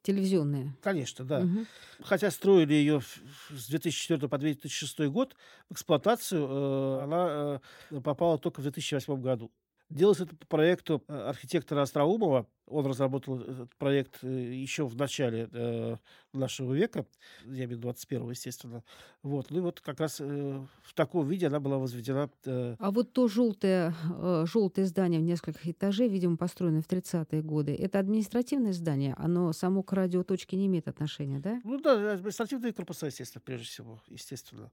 Телевизионные. 0.05 0.77
Конечно, 0.83 1.25
да. 1.25 1.41
Мгм. 1.41 1.67
Хотя 2.03 2.31
строили 2.31 2.75
ее 2.75 3.01
с 3.49 3.69
2004 3.69 4.29
по 4.29 4.37
2006 4.37 5.01
год, 5.09 5.35
в 5.71 5.73
эксплуатацию 5.73 6.47
э, 6.47 7.03
она 7.05 7.61
э, 7.91 8.01
попала 8.03 8.39
только 8.39 8.61
в 8.61 8.65
2008 8.65 9.23
году. 9.23 9.51
Делалось 9.89 10.21
это 10.21 10.37
по 10.37 10.47
проекту 10.47 11.03
э, 11.09 11.17
архитектора 11.17 11.81
Остроумова. 11.81 12.47
Он 12.67 12.87
разработал 12.87 13.41
этот 13.41 13.75
проект 13.77 14.23
э, 14.23 14.29
еще 14.29 14.87
в 14.87 14.97
начале 14.97 15.49
э, 15.53 15.97
нашего 16.33 16.75
века, 16.75 17.07
я 17.45 17.51
имею 17.51 17.69
в 17.69 17.71
виду 17.73 17.83
21 17.83 18.31
естественно. 18.31 18.83
Вот. 19.23 19.51
Ну 19.51 19.59
и 19.59 19.61
вот 19.61 19.81
как 19.81 20.01
раз 20.01 20.21
э, 20.21 20.65
в 20.83 20.95
таком 20.95 21.29
виде 21.29 21.47
она 21.47 21.61
была 21.61 21.79
возведена 21.79 22.31
э, 22.45 22.77
А 22.79 22.91
вот 22.91 23.13
то 23.13 23.29
желтое, 23.29 23.95
э, 24.11 24.45
желтое 24.47 24.87
здание 24.87 25.21
в 25.21 25.25
несколько 25.25 25.71
этажей, 25.71 26.09
видимо, 26.09 26.37
построенное 26.37 26.83
в 26.83 26.89
30-е 26.89 27.43
годы, 27.43 27.75
это 27.75 27.99
административное 27.99 28.73
здание? 28.73 29.15
Оно 29.19 29.53
само 29.53 29.83
к 29.83 29.93
радиоточке 29.93 30.57
не 30.57 30.67
имеет 30.67 30.89
отношения, 30.89 31.39
да? 31.39 31.61
Ну 31.65 31.81
да, 31.81 32.13
административные 32.13 32.73
корпуса, 32.73 33.07
естественно, 33.07 33.43
прежде 33.45 33.67
всего, 33.67 34.01
естественно. 34.09 34.71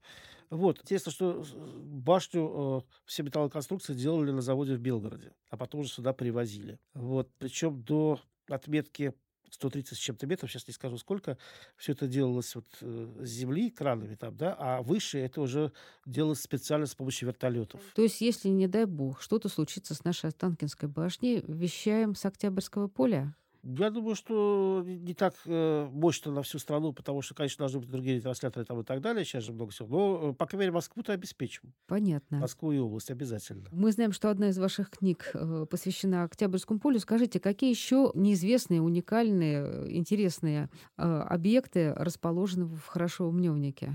Вот, 0.50 0.80
интересно, 0.82 1.14
что 1.14 1.46
башню 1.78 2.84
э, 2.86 2.92
все 3.06 3.24
металлоконструкции 3.24 3.94
делали 3.94 4.32
на 4.32 4.42
заводе 4.42 4.76
в 4.76 4.80
Белгороде, 4.80 5.34
а 5.50 5.56
потом 5.56 5.82
уже 5.82 5.90
сюда 5.90 6.12
привозили. 6.12 6.78
Вот, 6.94 7.30
причем 7.38 7.82
до 7.92 8.22
отметки 8.48 9.14
130 9.50 9.98
с 9.98 10.00
чем-то 10.00 10.28
метров, 10.28 10.50
сейчас 10.50 10.68
не 10.68 10.74
скажу 10.74 10.98
сколько, 10.98 11.38
все 11.76 11.92
это 11.92 12.08
делалось 12.08 12.56
вот 12.56 12.66
э, 12.80 13.08
с 13.20 13.30
земли, 13.30 13.70
кранами 13.70 14.16
там, 14.16 14.36
да, 14.38 14.56
а 14.58 14.82
выше 14.82 15.20
это 15.20 15.42
уже 15.42 15.74
делалось 16.06 16.42
специально 16.42 16.86
с 16.86 16.96
помощью 16.96 17.28
вертолетов. 17.28 17.82
То 17.94 18.02
есть, 18.02 18.22
если, 18.22 18.48
не 18.48 18.68
дай 18.68 18.86
бог, 18.86 19.22
что-то 19.22 19.50
случится 19.50 19.94
с 19.94 20.06
нашей 20.06 20.28
Останкинской 20.28 20.88
башней, 20.88 21.44
вещаем 21.46 22.16
с 22.16 22.26
Октябрьского 22.26 22.88
поля? 22.88 23.36
Я 23.64 23.92
думаю, 23.92 24.16
что 24.16 24.84
не 24.86 25.14
так 25.14 25.36
э, 25.46 25.88
мощно 25.92 26.32
на 26.32 26.42
всю 26.42 26.58
страну, 26.58 26.94
потому 26.94 27.22
что, 27.22 27.36
конечно, 27.36 27.64
должны 27.64 27.80
быть 27.80 27.90
другие 27.90 28.18
ретрансляторы 28.18 28.66
там 28.66 28.80
и 28.80 28.84
так 28.84 29.02
далее. 29.02 29.24
Сейчас 29.24 29.44
же 29.44 29.54
много 29.54 29.72
всего. 29.72 29.88
Но, 29.88 30.32
э, 30.32 30.34
по 30.34 30.48
крайней 30.48 30.62
мере, 30.64 30.72
Москву-то 30.74 31.14
обеспечим. 31.14 31.74
Понятно. 31.88 32.40
Москву 32.40 32.72
и 32.72 32.80
область 32.80 33.12
обязательно. 33.12 33.68
Мы 33.72 33.92
знаем, 33.92 34.14
что 34.14 34.30
одна 34.30 34.50
из 34.50 34.58
ваших 34.58 34.90
книг 34.90 35.30
э, 35.34 35.66
посвящена 35.70 36.24
Октябрьскому 36.24 36.80
полю. 36.80 37.00
Скажите, 37.00 37.40
какие 37.40 37.70
еще 37.70 38.12
неизвестные, 38.16 38.82
уникальные, 38.82 39.96
интересные 39.96 40.70
э, 40.98 41.04
объекты 41.04 41.94
расположены 41.94 42.66
в 42.66 42.86
Хорошевом 42.88 43.38
Мневнике? 43.38 43.94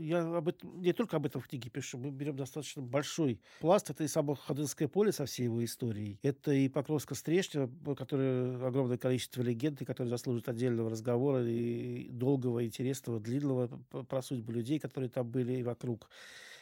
Я 0.00 0.36
об 0.36 0.48
этом, 0.48 0.80
не 0.80 0.92
только 0.92 1.16
об 1.16 1.26
этом 1.26 1.40
в 1.40 1.48
книге 1.48 1.70
пишу. 1.70 1.98
Мы 1.98 2.10
берем 2.10 2.36
достаточно 2.36 2.82
большой 2.82 3.40
пласт. 3.60 3.90
Это 3.90 4.04
и 4.04 4.08
само 4.08 4.34
Ходынское 4.34 4.88
поле 4.88 5.12
со 5.12 5.26
всей 5.26 5.44
его 5.44 5.64
историей. 5.64 6.18
Это 6.22 6.52
и 6.52 6.68
Покровская 6.68 7.16
Стрешня, 7.16 7.68
которое 7.96 8.66
огромное 8.66 8.98
количество 8.98 9.42
легенд, 9.42 9.82
и 9.82 9.84
которые 9.84 10.10
заслуживают 10.10 10.48
отдельного 10.48 10.90
разговора 10.90 11.44
и 11.46 12.08
долгого, 12.10 12.64
интересного, 12.64 13.20
длинного 13.20 13.68
про 14.08 14.22
судьбы 14.22 14.52
людей, 14.52 14.78
которые 14.78 15.10
там 15.10 15.28
были 15.28 15.54
и 15.54 15.62
вокруг 15.62 16.08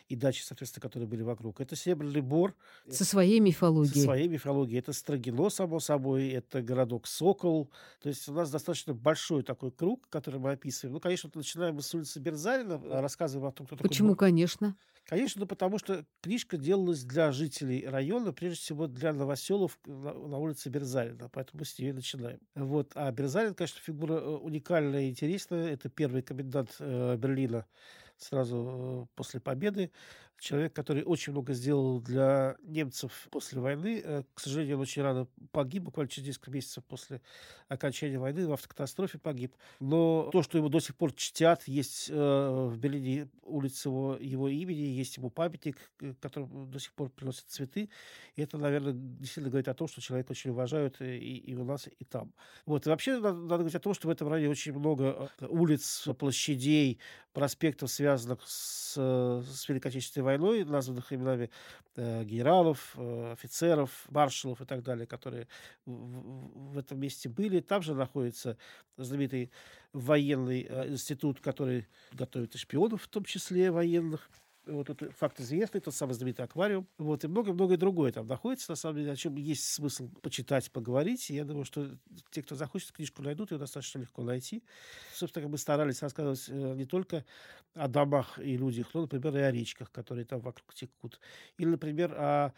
и 0.08 0.16
дачи, 0.16 0.42
соответственно, 0.42 0.82
которые 0.82 1.08
были 1.08 1.22
вокруг. 1.22 1.60
Это 1.60 1.76
Серебряный 1.76 2.20
Бор. 2.20 2.54
Со 2.88 3.04
своей 3.04 3.40
мифологией. 3.40 3.94
Со 3.94 4.02
своей 4.02 4.28
мифологией. 4.28 4.78
Это 4.78 4.92
Строгино, 4.92 5.50
само 5.50 5.80
собой, 5.80 6.28
это 6.28 6.62
городок 6.62 7.06
Сокол. 7.06 7.70
То 8.00 8.08
есть 8.08 8.28
у 8.28 8.32
нас 8.32 8.50
достаточно 8.50 8.94
большой 8.94 9.42
такой 9.42 9.72
круг, 9.72 10.08
который 10.08 10.40
мы 10.40 10.52
описываем. 10.52 10.94
Ну, 10.94 11.00
конечно, 11.00 11.30
начинаем 11.34 11.76
мы 11.76 11.82
с 11.82 11.94
улицы 11.94 12.20
Берзарина, 12.20 12.80
рассказываем 13.00 13.48
о 13.48 13.52
том, 13.52 13.66
кто 13.66 13.76
такой 13.76 13.88
Почему, 13.88 14.10
Бор. 14.10 14.18
конечно? 14.18 14.76
Конечно, 15.06 15.40
ну, 15.40 15.46
потому 15.46 15.78
что 15.78 16.04
книжка 16.20 16.56
делалась 16.56 17.04
для 17.04 17.30
жителей 17.30 17.86
района, 17.86 18.32
прежде 18.32 18.58
всего 18.58 18.88
для 18.88 19.12
новоселов 19.12 19.78
на, 19.86 20.12
на 20.12 20.38
улице 20.38 20.68
Берзарина, 20.68 21.28
поэтому 21.28 21.60
мы 21.60 21.64
с 21.64 21.78
нее 21.78 21.92
начинаем. 21.92 22.40
Вот. 22.56 22.90
А 22.96 23.12
Берзарин, 23.12 23.54
конечно, 23.54 23.80
фигура 23.80 24.14
э, 24.14 24.36
уникальная 24.36 25.02
и 25.02 25.10
интересная. 25.10 25.68
Это 25.68 25.88
первый 25.88 26.22
комендант 26.22 26.74
э, 26.80 27.16
Берлина 27.16 27.66
сразу 28.18 29.06
э, 29.06 29.16
после 29.16 29.40
победы. 29.40 29.92
Человек, 30.38 30.74
который 30.74 31.02
очень 31.02 31.32
много 31.32 31.54
сделал 31.54 32.00
для 32.00 32.56
немцев 32.62 33.28
после 33.30 33.60
войны. 33.60 34.02
Э, 34.04 34.22
к 34.34 34.40
сожалению, 34.40 34.76
он 34.76 34.82
очень 34.82 35.02
рано 35.02 35.26
погиб, 35.50 35.84
буквально 35.84 36.10
через 36.10 36.28
несколько 36.28 36.50
месяцев 36.50 36.84
после 36.84 37.22
окончания 37.68 38.18
войны 38.18 38.46
в 38.46 38.52
автокатастрофе 38.52 39.18
погиб. 39.18 39.54
Но 39.80 40.28
то, 40.32 40.42
что 40.42 40.58
его 40.58 40.68
до 40.68 40.80
сих 40.80 40.94
пор 40.96 41.12
чтят, 41.12 41.66
есть 41.66 42.10
э, 42.10 42.14
в 42.14 42.76
Берлине 42.76 43.28
улица 43.42 43.88
его, 43.88 44.16
его 44.16 44.48
имени, 44.48 44.80
есть 44.80 45.16
ему 45.16 45.30
памятник, 45.30 45.78
которому 46.20 46.66
до 46.66 46.78
сих 46.78 46.92
пор 46.92 47.08
приносят 47.10 47.46
цветы. 47.48 47.88
И 48.34 48.42
это, 48.42 48.58
наверное, 48.58 48.92
действительно 48.92 49.50
говорит 49.50 49.68
о 49.68 49.74
том, 49.74 49.88
что 49.88 50.00
человек 50.00 50.30
очень 50.30 50.50
уважают 50.50 51.00
и, 51.00 51.38
и 51.38 51.54
у 51.54 51.64
нас, 51.64 51.88
и 51.88 52.04
там. 52.04 52.32
Вот. 52.66 52.86
И 52.86 52.90
вообще 52.90 53.18
надо, 53.18 53.38
надо 53.38 53.56
говорить 53.58 53.74
о 53.74 53.80
том, 53.80 53.94
что 53.94 54.08
в 54.08 54.10
этом 54.10 54.28
районе 54.28 54.50
очень 54.50 54.72
много 54.72 55.30
улиц, 55.40 56.08
площадей, 56.18 56.98
проспектов, 57.32 57.90
связанных 57.90 58.40
с, 58.46 58.94
с 58.96 59.68
Великой 59.68 59.88
Отечественной 59.88 60.25
войной, 60.26 60.64
названных 60.64 61.12
именами 61.12 61.50
э, 61.96 62.24
генералов, 62.24 62.94
э, 62.96 63.32
офицеров, 63.32 63.90
маршалов 64.10 64.60
и 64.60 64.64
так 64.64 64.82
далее, 64.82 65.06
которые 65.06 65.48
в, 65.86 66.72
в 66.74 66.78
этом 66.78 67.00
месте 67.00 67.28
были. 67.28 67.60
Там 67.60 67.82
же 67.82 67.94
находится 67.94 68.58
знаменитый 68.96 69.50
военный 69.92 70.66
э, 70.68 70.88
институт, 70.88 71.40
который 71.40 71.86
готовит 72.12 72.54
и 72.54 72.58
шпионов, 72.58 73.02
в 73.02 73.08
том 73.08 73.24
числе 73.24 73.70
военных 73.70 74.28
вот 74.66 74.90
этот 74.90 75.12
факт 75.12 75.40
известный, 75.40 75.80
тот 75.80 75.94
самый 75.94 76.12
знаменитый 76.12 76.44
аквариум, 76.44 76.86
вот, 76.98 77.24
и 77.24 77.28
много-многое 77.28 77.76
другое 77.76 78.12
там 78.12 78.26
находится, 78.26 78.72
на 78.72 78.76
самом 78.76 78.96
деле, 78.96 79.12
о 79.12 79.16
чем 79.16 79.36
есть 79.36 79.64
смысл 79.64 80.08
почитать, 80.22 80.70
поговорить, 80.70 81.30
и 81.30 81.34
я 81.34 81.44
думаю, 81.44 81.64
что 81.64 81.88
те, 82.30 82.42
кто 82.42 82.54
захочет, 82.54 82.92
книжку 82.92 83.22
найдут, 83.22 83.52
ее 83.52 83.58
достаточно 83.58 84.00
легко 84.00 84.22
найти. 84.22 84.62
Собственно, 85.14 85.48
мы 85.48 85.58
старались 85.58 86.02
рассказывать 86.02 86.44
э, 86.48 86.74
не 86.74 86.84
только 86.84 87.24
о 87.74 87.88
домах 87.88 88.38
и 88.38 88.56
людях, 88.56 88.88
но, 88.94 89.02
например, 89.02 89.36
и 89.36 89.40
о 89.40 89.50
речках, 89.50 89.90
которые 89.92 90.24
там 90.24 90.40
вокруг 90.40 90.74
текут. 90.74 91.20
Или, 91.58 91.68
например, 91.68 92.12
о, 92.16 92.52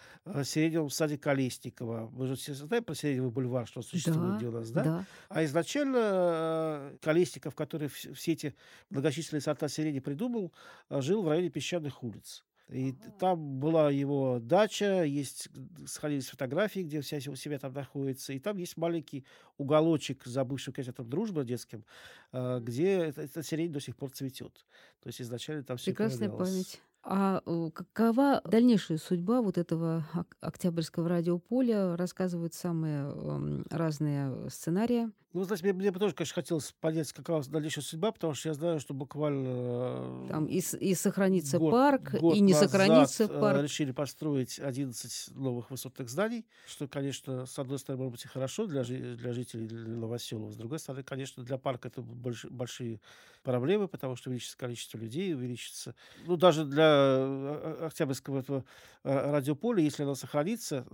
Сиреневом 0.45 0.91
саде 0.91 1.19
Колесникова. 1.19 2.09
Мы 2.13 2.27
же 2.27 2.37
все 2.37 2.55
знаем 2.55 2.85
про 2.85 2.95
Сиреневый 2.95 3.31
бульвар, 3.31 3.67
что 3.67 3.83
существует 3.83 4.33
да, 4.33 4.37
где 4.37 4.47
у 4.47 4.53
нас, 4.53 4.71
да? 4.71 4.85
да? 4.85 5.05
А 5.29 5.45
изначально 5.45 5.99
э, 6.01 6.97
Колесников, 7.03 7.55
который 7.55 7.89
все 7.89 8.33
эти 8.33 8.55
многочисленные 8.91 9.41
сорта 9.41 9.69
сирени 9.69 9.99
придумал, 9.99 10.53
э, 10.89 11.01
жил 11.01 11.23
в 11.23 11.29
районе 11.29 11.51
песчаных 11.51 11.98
улиц. 12.03 12.45
И 12.69 12.95
там 13.19 13.61
была 13.61 13.91
его 13.91 14.41
дача, 14.41 15.03
есть, 15.03 15.49
сохранились 15.87 16.29
фотографии, 16.29 16.81
где 16.81 17.01
вся 17.01 17.17
у 17.31 17.35
себя 17.35 17.59
там 17.59 17.73
находится. 17.73 18.35
И 18.35 18.39
там 18.39 18.59
есть 18.59 18.77
маленький 18.77 19.25
уголочек 19.57 20.27
за 20.27 20.45
бывшим 20.45 20.75
газетом 20.75 21.09
«Дружба» 21.09 21.45
детским, 21.45 21.87
а, 22.31 22.61
где 22.61 22.99
эта, 22.99 23.23
эта 23.23 23.43
сирень 23.43 23.73
до 23.73 23.81
сих 23.81 23.97
пор 23.97 24.11
цветет. 24.11 24.67
То 25.01 25.07
есть 25.07 25.23
изначально 25.23 25.63
там 25.63 25.79
все 25.79 25.93
Прекрасная 25.93 26.29
память. 26.29 26.83
А 27.03 27.43
э, 27.47 27.71
какова 27.73 28.43
дальнейшая 28.45 28.99
судьба 28.99 29.41
вот 29.41 29.57
этого 29.57 30.07
Октябрьского 30.41 31.09
радиополя? 31.09 31.97
Рассказывают 31.97 32.55
самые 32.55 33.11
эм, 33.11 33.65
разные 33.71 34.51
сценарии. 34.51 35.11
Ну, 35.35 35.45
знаете, 35.45 35.65
мне, 35.65 35.73
мне 35.75 35.91
бы 35.91 35.99
тоже, 35.99 36.15
конечно, 36.15 36.35
хотелось 36.35 36.73
понять, 36.81 37.13
какова 37.13 37.45
дальнейшая 37.45 37.85
судьба, 37.85 38.13
потому 38.13 38.33
что 38.33 38.49
я 38.49 38.55
знаю, 38.55 38.81
что 38.81 38.95
буквально... 38.95 40.27
Там 40.27 40.47
и, 40.47 40.59
и 40.59 40.95
сохранится 40.95 41.59
год, 41.59 41.71
парк, 41.71 42.15
год 42.19 42.35
и 42.35 42.41
не 42.41 42.55
назад 42.55 42.71
сохранится 42.71 43.25
э, 43.25 43.29
парк. 43.29 43.63
решили 43.63 43.93
построить 43.93 44.59
11 44.59 45.37
новых 45.37 45.71
высотных 45.71 46.09
зданий, 46.09 46.47
что, 46.67 46.89
конечно, 46.89 47.45
с 47.45 47.59
одной 47.59 47.79
стороны, 47.79 48.05
может 48.05 48.13
быть, 48.13 48.25
и 48.25 48.29
хорошо 48.29 48.67
для, 48.67 48.83
для 48.83 49.33
жителей 49.35 49.69
Новоселова, 49.69 50.51
с 50.51 50.57
другой 50.57 50.79
стороны, 50.79 51.03
конечно, 51.03 51.45
для 51.45 51.59
парка 51.59 51.89
это 51.89 52.01
больш, 52.01 52.47
большие 52.47 53.03
проблемы, 53.43 53.87
потому 53.87 54.17
что 54.17 54.31
увеличится 54.31 54.57
количество 54.57 54.97
людей, 54.97 55.35
увеличится... 55.35 55.95
Ну, 56.25 56.37
даже 56.37 56.65
для 56.65 56.88
э, 56.89 57.87
Октябрьского 57.87 58.41
этого 58.41 58.65
э, 59.05 59.31
радиополя, 59.31 59.83
если 59.83 60.03
оно 60.03 60.15
сохранится 60.15 60.87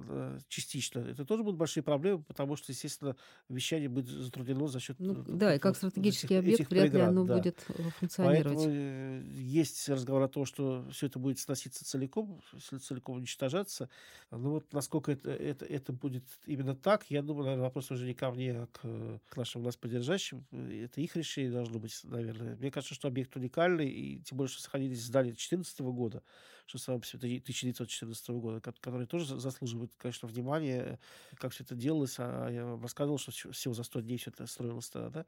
частично, 0.49 1.01
это 1.01 1.25
тоже 1.25 1.43
будут 1.43 1.59
большие 1.59 1.83
проблемы, 1.83 2.23
потому 2.23 2.57
что, 2.57 2.73
естественно, 2.73 3.17
вещание 3.49 3.89
будет 3.89 4.09
затруднено 4.09 4.67
за 4.67 4.81
счет... 4.81 4.99
Ну, 4.99 5.25
да, 5.27 5.55
и 5.55 5.59
как 5.59 5.77
стратегический 5.77 6.35
этих, 6.35 6.39
объект 6.39 6.61
этих 6.61 6.71
вряд 6.71 6.93
ли 6.93 7.01
оно 7.01 7.25
да. 7.25 7.37
будет 7.37 7.65
э, 7.69 7.83
функционировать. 7.99 8.57
Поэтому 8.57 8.75
э, 8.75 9.23
есть 9.37 9.89
разговор 9.89 10.23
о 10.23 10.29
том, 10.29 10.45
что 10.45 10.87
все 10.91 11.07
это 11.07 11.19
будет 11.19 11.39
сноситься 11.39 11.85
целиком, 11.85 12.41
целиком 12.81 13.17
уничтожаться. 13.17 13.89
Но 14.31 14.51
вот 14.51 14.73
насколько 14.73 15.13
это, 15.13 15.31
это, 15.31 15.65
это 15.65 15.93
будет 15.93 16.25
именно 16.47 16.75
так, 16.75 17.05
я 17.11 17.23
думаю, 17.23 17.45
наверное, 17.45 17.65
вопрос 17.65 17.91
уже 17.91 18.07
не 18.07 18.15
ко 18.15 18.31
мне, 18.31 18.53
а 18.53 18.67
к, 18.67 19.21
к 19.29 19.37
нашим 19.37 19.63
нас 19.63 19.77
поддержащим. 19.77 20.47
Это 20.53 21.01
их 21.01 21.17
решение 21.17 21.53
должно 21.53 21.79
быть, 21.79 21.99
наверное. 22.05 22.57
Мне 22.57 22.71
кажется, 22.71 22.95
что 22.95 23.09
объект 23.09 23.37
уникальный, 23.37 23.89
и 23.89 24.21
тем 24.21 24.39
более, 24.39 24.51
что 24.51 24.63
сохранились 24.63 25.03
здания 25.03 25.31
2014 25.31 25.81
года 25.93 26.23
что 26.67 26.79
само 26.79 26.99
по 26.99 27.07
себе 27.07 27.39
1914 27.39 28.29
года, 28.31 28.61
который 28.61 29.07
тоже 29.07 29.39
заслуживает, 29.39 29.93
конечно, 29.99 30.29
внимания, 30.29 30.99
как 31.37 31.53
все 31.53 31.65
это 31.65 31.75
делалось. 31.75 32.17
А 32.19 32.49
я 32.49 32.79
рассказывал, 32.81 33.19
что 33.19 33.33
всего 33.53 33.75
за 33.75 33.83
100 33.83 34.01
дней 34.01 34.19
все 34.19 34.31
это 34.31 34.47
строилось 34.47 34.89
тогда. 34.89 35.11
Да? 35.11 35.27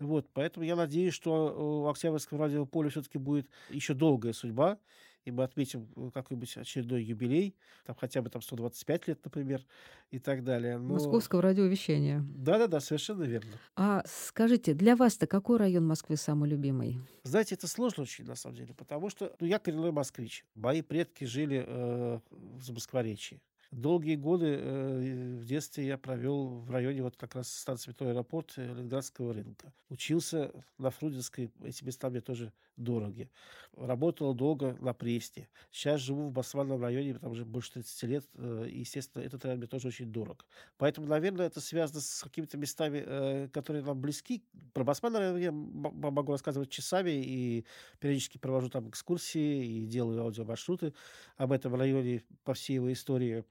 Вот, 0.00 0.28
поэтому 0.32 0.66
я 0.66 0.76
надеюсь, 0.76 1.14
что 1.14 1.84
у 1.84 1.88
Октябрьского 1.88 2.40
радиополя 2.40 2.90
все-таки 2.90 3.18
будет 3.18 3.48
еще 3.70 3.94
долгая 3.94 4.32
судьба, 4.32 4.78
и 5.26 5.32
мы 5.32 5.42
отметим 5.42 5.88
э, 5.96 6.10
какой-нибудь 6.14 6.56
очередной 6.56 7.02
юбилей, 7.02 7.56
там 7.84 7.96
хотя 7.96 8.22
бы 8.22 8.30
там 8.30 8.40
125 8.40 9.08
лет, 9.08 9.24
например, 9.24 9.66
и 10.10 10.18
так 10.18 10.44
далее. 10.44 10.78
Но... 10.78 10.94
Московского 10.94 11.42
радиовещания. 11.42 12.24
Да-да-да, 12.28 12.80
совершенно 12.80 13.24
верно. 13.24 13.50
А 13.74 14.04
скажите, 14.06 14.72
для 14.72 14.94
вас-то 14.94 15.26
какой 15.26 15.58
район 15.58 15.86
Москвы 15.86 16.16
самый 16.16 16.48
любимый? 16.48 17.00
Знаете, 17.24 17.56
это 17.56 17.66
сложно 17.66 18.04
очень, 18.04 18.24
на 18.24 18.36
самом 18.36 18.56
деле, 18.56 18.72
потому 18.72 19.10
что 19.10 19.34
ну, 19.40 19.46
я 19.46 19.58
коренной 19.58 19.90
москвич. 19.90 20.44
Мои 20.54 20.80
предки 20.80 21.24
жили 21.24 21.64
э, 21.66 22.20
в 22.30 22.62
Замоскворечье. 22.62 23.40
Долгие 23.72 24.14
годы 24.14 24.58
э, 24.60 25.36
в 25.40 25.44
детстве 25.44 25.86
я 25.86 25.98
провел 25.98 26.60
в 26.60 26.70
районе 26.70 27.02
вот 27.02 27.16
как 27.16 27.34
раз 27.34 27.52
станции 27.52 27.90
метро 27.90 28.08
аэропорт 28.08 28.54
э, 28.56 28.64
Ленинградского 28.64 29.34
рынка. 29.34 29.72
Учился 29.88 30.52
на 30.78 30.90
Фрунзенской, 30.90 31.50
эти 31.64 31.82
места 31.82 32.08
мне 32.08 32.20
тоже 32.20 32.52
дороги. 32.76 33.28
Работал 33.76 34.34
долго 34.34 34.76
на 34.80 34.94
Пресне. 34.94 35.48
Сейчас 35.72 36.00
живу 36.00 36.28
в 36.28 36.32
Басманном 36.32 36.80
районе, 36.80 37.14
там 37.14 37.32
уже 37.32 37.44
больше 37.44 37.72
30 37.72 38.02
лет, 38.04 38.24
э, 38.34 38.68
и, 38.70 38.80
естественно, 38.80 39.22
этот 39.22 39.44
район 39.44 39.58
мне 39.58 39.66
тоже 39.66 39.88
очень 39.88 40.12
дорог. 40.12 40.46
Поэтому, 40.78 41.08
наверное, 41.08 41.46
это 41.46 41.60
связано 41.60 42.00
с 42.00 42.22
какими-то 42.22 42.56
местами, 42.58 43.48
которые 43.48 43.82
нам 43.84 44.00
близки. 44.00 44.44
Про 44.74 44.84
Басманный 44.84 45.18
район 45.18 45.36
я 45.38 45.52
могу 45.52 46.32
рассказывать 46.32 46.70
часами, 46.70 47.10
и 47.10 47.64
периодически 47.98 48.38
провожу 48.38 48.68
там 48.68 48.88
экскурсии, 48.90 49.66
и 49.66 49.86
делаю 49.86 50.22
аудиомаршруты 50.22 50.94
об 51.36 51.52
этом 51.52 51.74
районе 51.74 52.22
по 52.44 52.54
всей 52.54 52.74
его 52.74 52.92
истории 52.92 53.44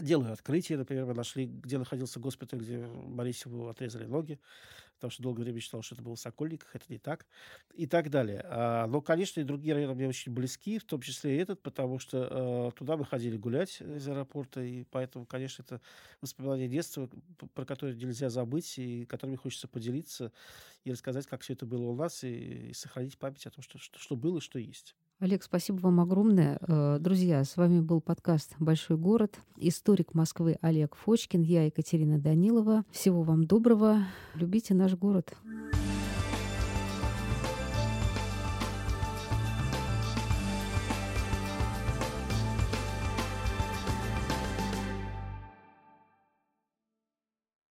делаю 0.00 0.32
открытие. 0.32 0.78
Например, 0.78 1.06
мы 1.06 1.14
нашли, 1.14 1.46
где 1.46 1.78
находился 1.78 2.20
госпиталь, 2.20 2.60
где 2.60 2.86
Борисову 2.86 3.68
отрезали 3.68 4.04
ноги, 4.04 4.38
потому 4.94 5.10
что 5.10 5.22
долгое 5.22 5.44
время 5.44 5.60
считал, 5.60 5.82
что 5.82 5.94
это 5.94 6.02
был 6.02 6.14
в 6.14 6.20
Сокольниках, 6.20 6.74
это 6.74 6.84
не 6.88 6.98
так, 6.98 7.26
и 7.74 7.86
так 7.86 8.10
далее. 8.10 8.42
А, 8.44 8.86
но, 8.86 9.00
конечно, 9.00 9.40
и 9.40 9.44
другие 9.44 9.74
районы 9.74 9.94
мне 9.94 10.08
очень 10.08 10.32
близки, 10.32 10.78
в 10.78 10.84
том 10.84 11.00
числе 11.00 11.36
и 11.36 11.38
этот, 11.40 11.62
потому 11.62 11.98
что 11.98 12.70
э, 12.70 12.78
туда 12.78 12.96
мы 12.96 13.04
ходили 13.04 13.36
гулять 13.36 13.80
из 13.80 14.08
аэропорта, 14.08 14.60
и 14.60 14.84
поэтому, 14.84 15.24
конечно, 15.26 15.62
это 15.62 15.80
воспоминания 16.20 16.68
детства, 16.68 17.08
про 17.54 17.64
которые 17.64 17.96
нельзя 17.96 18.28
забыть, 18.28 18.78
и 18.78 19.04
которыми 19.06 19.36
хочется 19.36 19.68
поделиться, 19.68 20.32
и 20.84 20.92
рассказать, 20.92 21.26
как 21.26 21.42
все 21.42 21.52
это 21.52 21.66
было 21.66 21.84
у 21.90 21.94
нас, 21.94 22.24
и, 22.24 22.70
и 22.70 22.72
сохранить 22.72 23.18
память 23.18 23.46
о 23.46 23.50
том, 23.50 23.62
что, 23.62 23.78
что, 23.78 23.98
что 23.98 24.16
было, 24.16 24.40
что 24.40 24.58
есть. 24.58 24.94
Олег, 25.20 25.42
спасибо 25.42 25.78
вам 25.80 25.98
огромное. 25.98 26.58
Э, 26.60 26.98
друзья, 27.00 27.42
с 27.42 27.56
вами 27.56 27.80
был 27.80 28.00
подкаст 28.00 28.54
«Большой 28.60 28.96
город». 28.96 29.40
Историк 29.56 30.14
Москвы 30.14 30.58
Олег 30.60 30.94
Фочкин, 30.94 31.42
я 31.42 31.64
Екатерина 31.64 32.20
Данилова. 32.20 32.84
Всего 32.92 33.22
вам 33.22 33.44
доброго. 33.44 34.04
Любите 34.34 34.74
наш. 34.74 34.94
Город. 34.94 35.34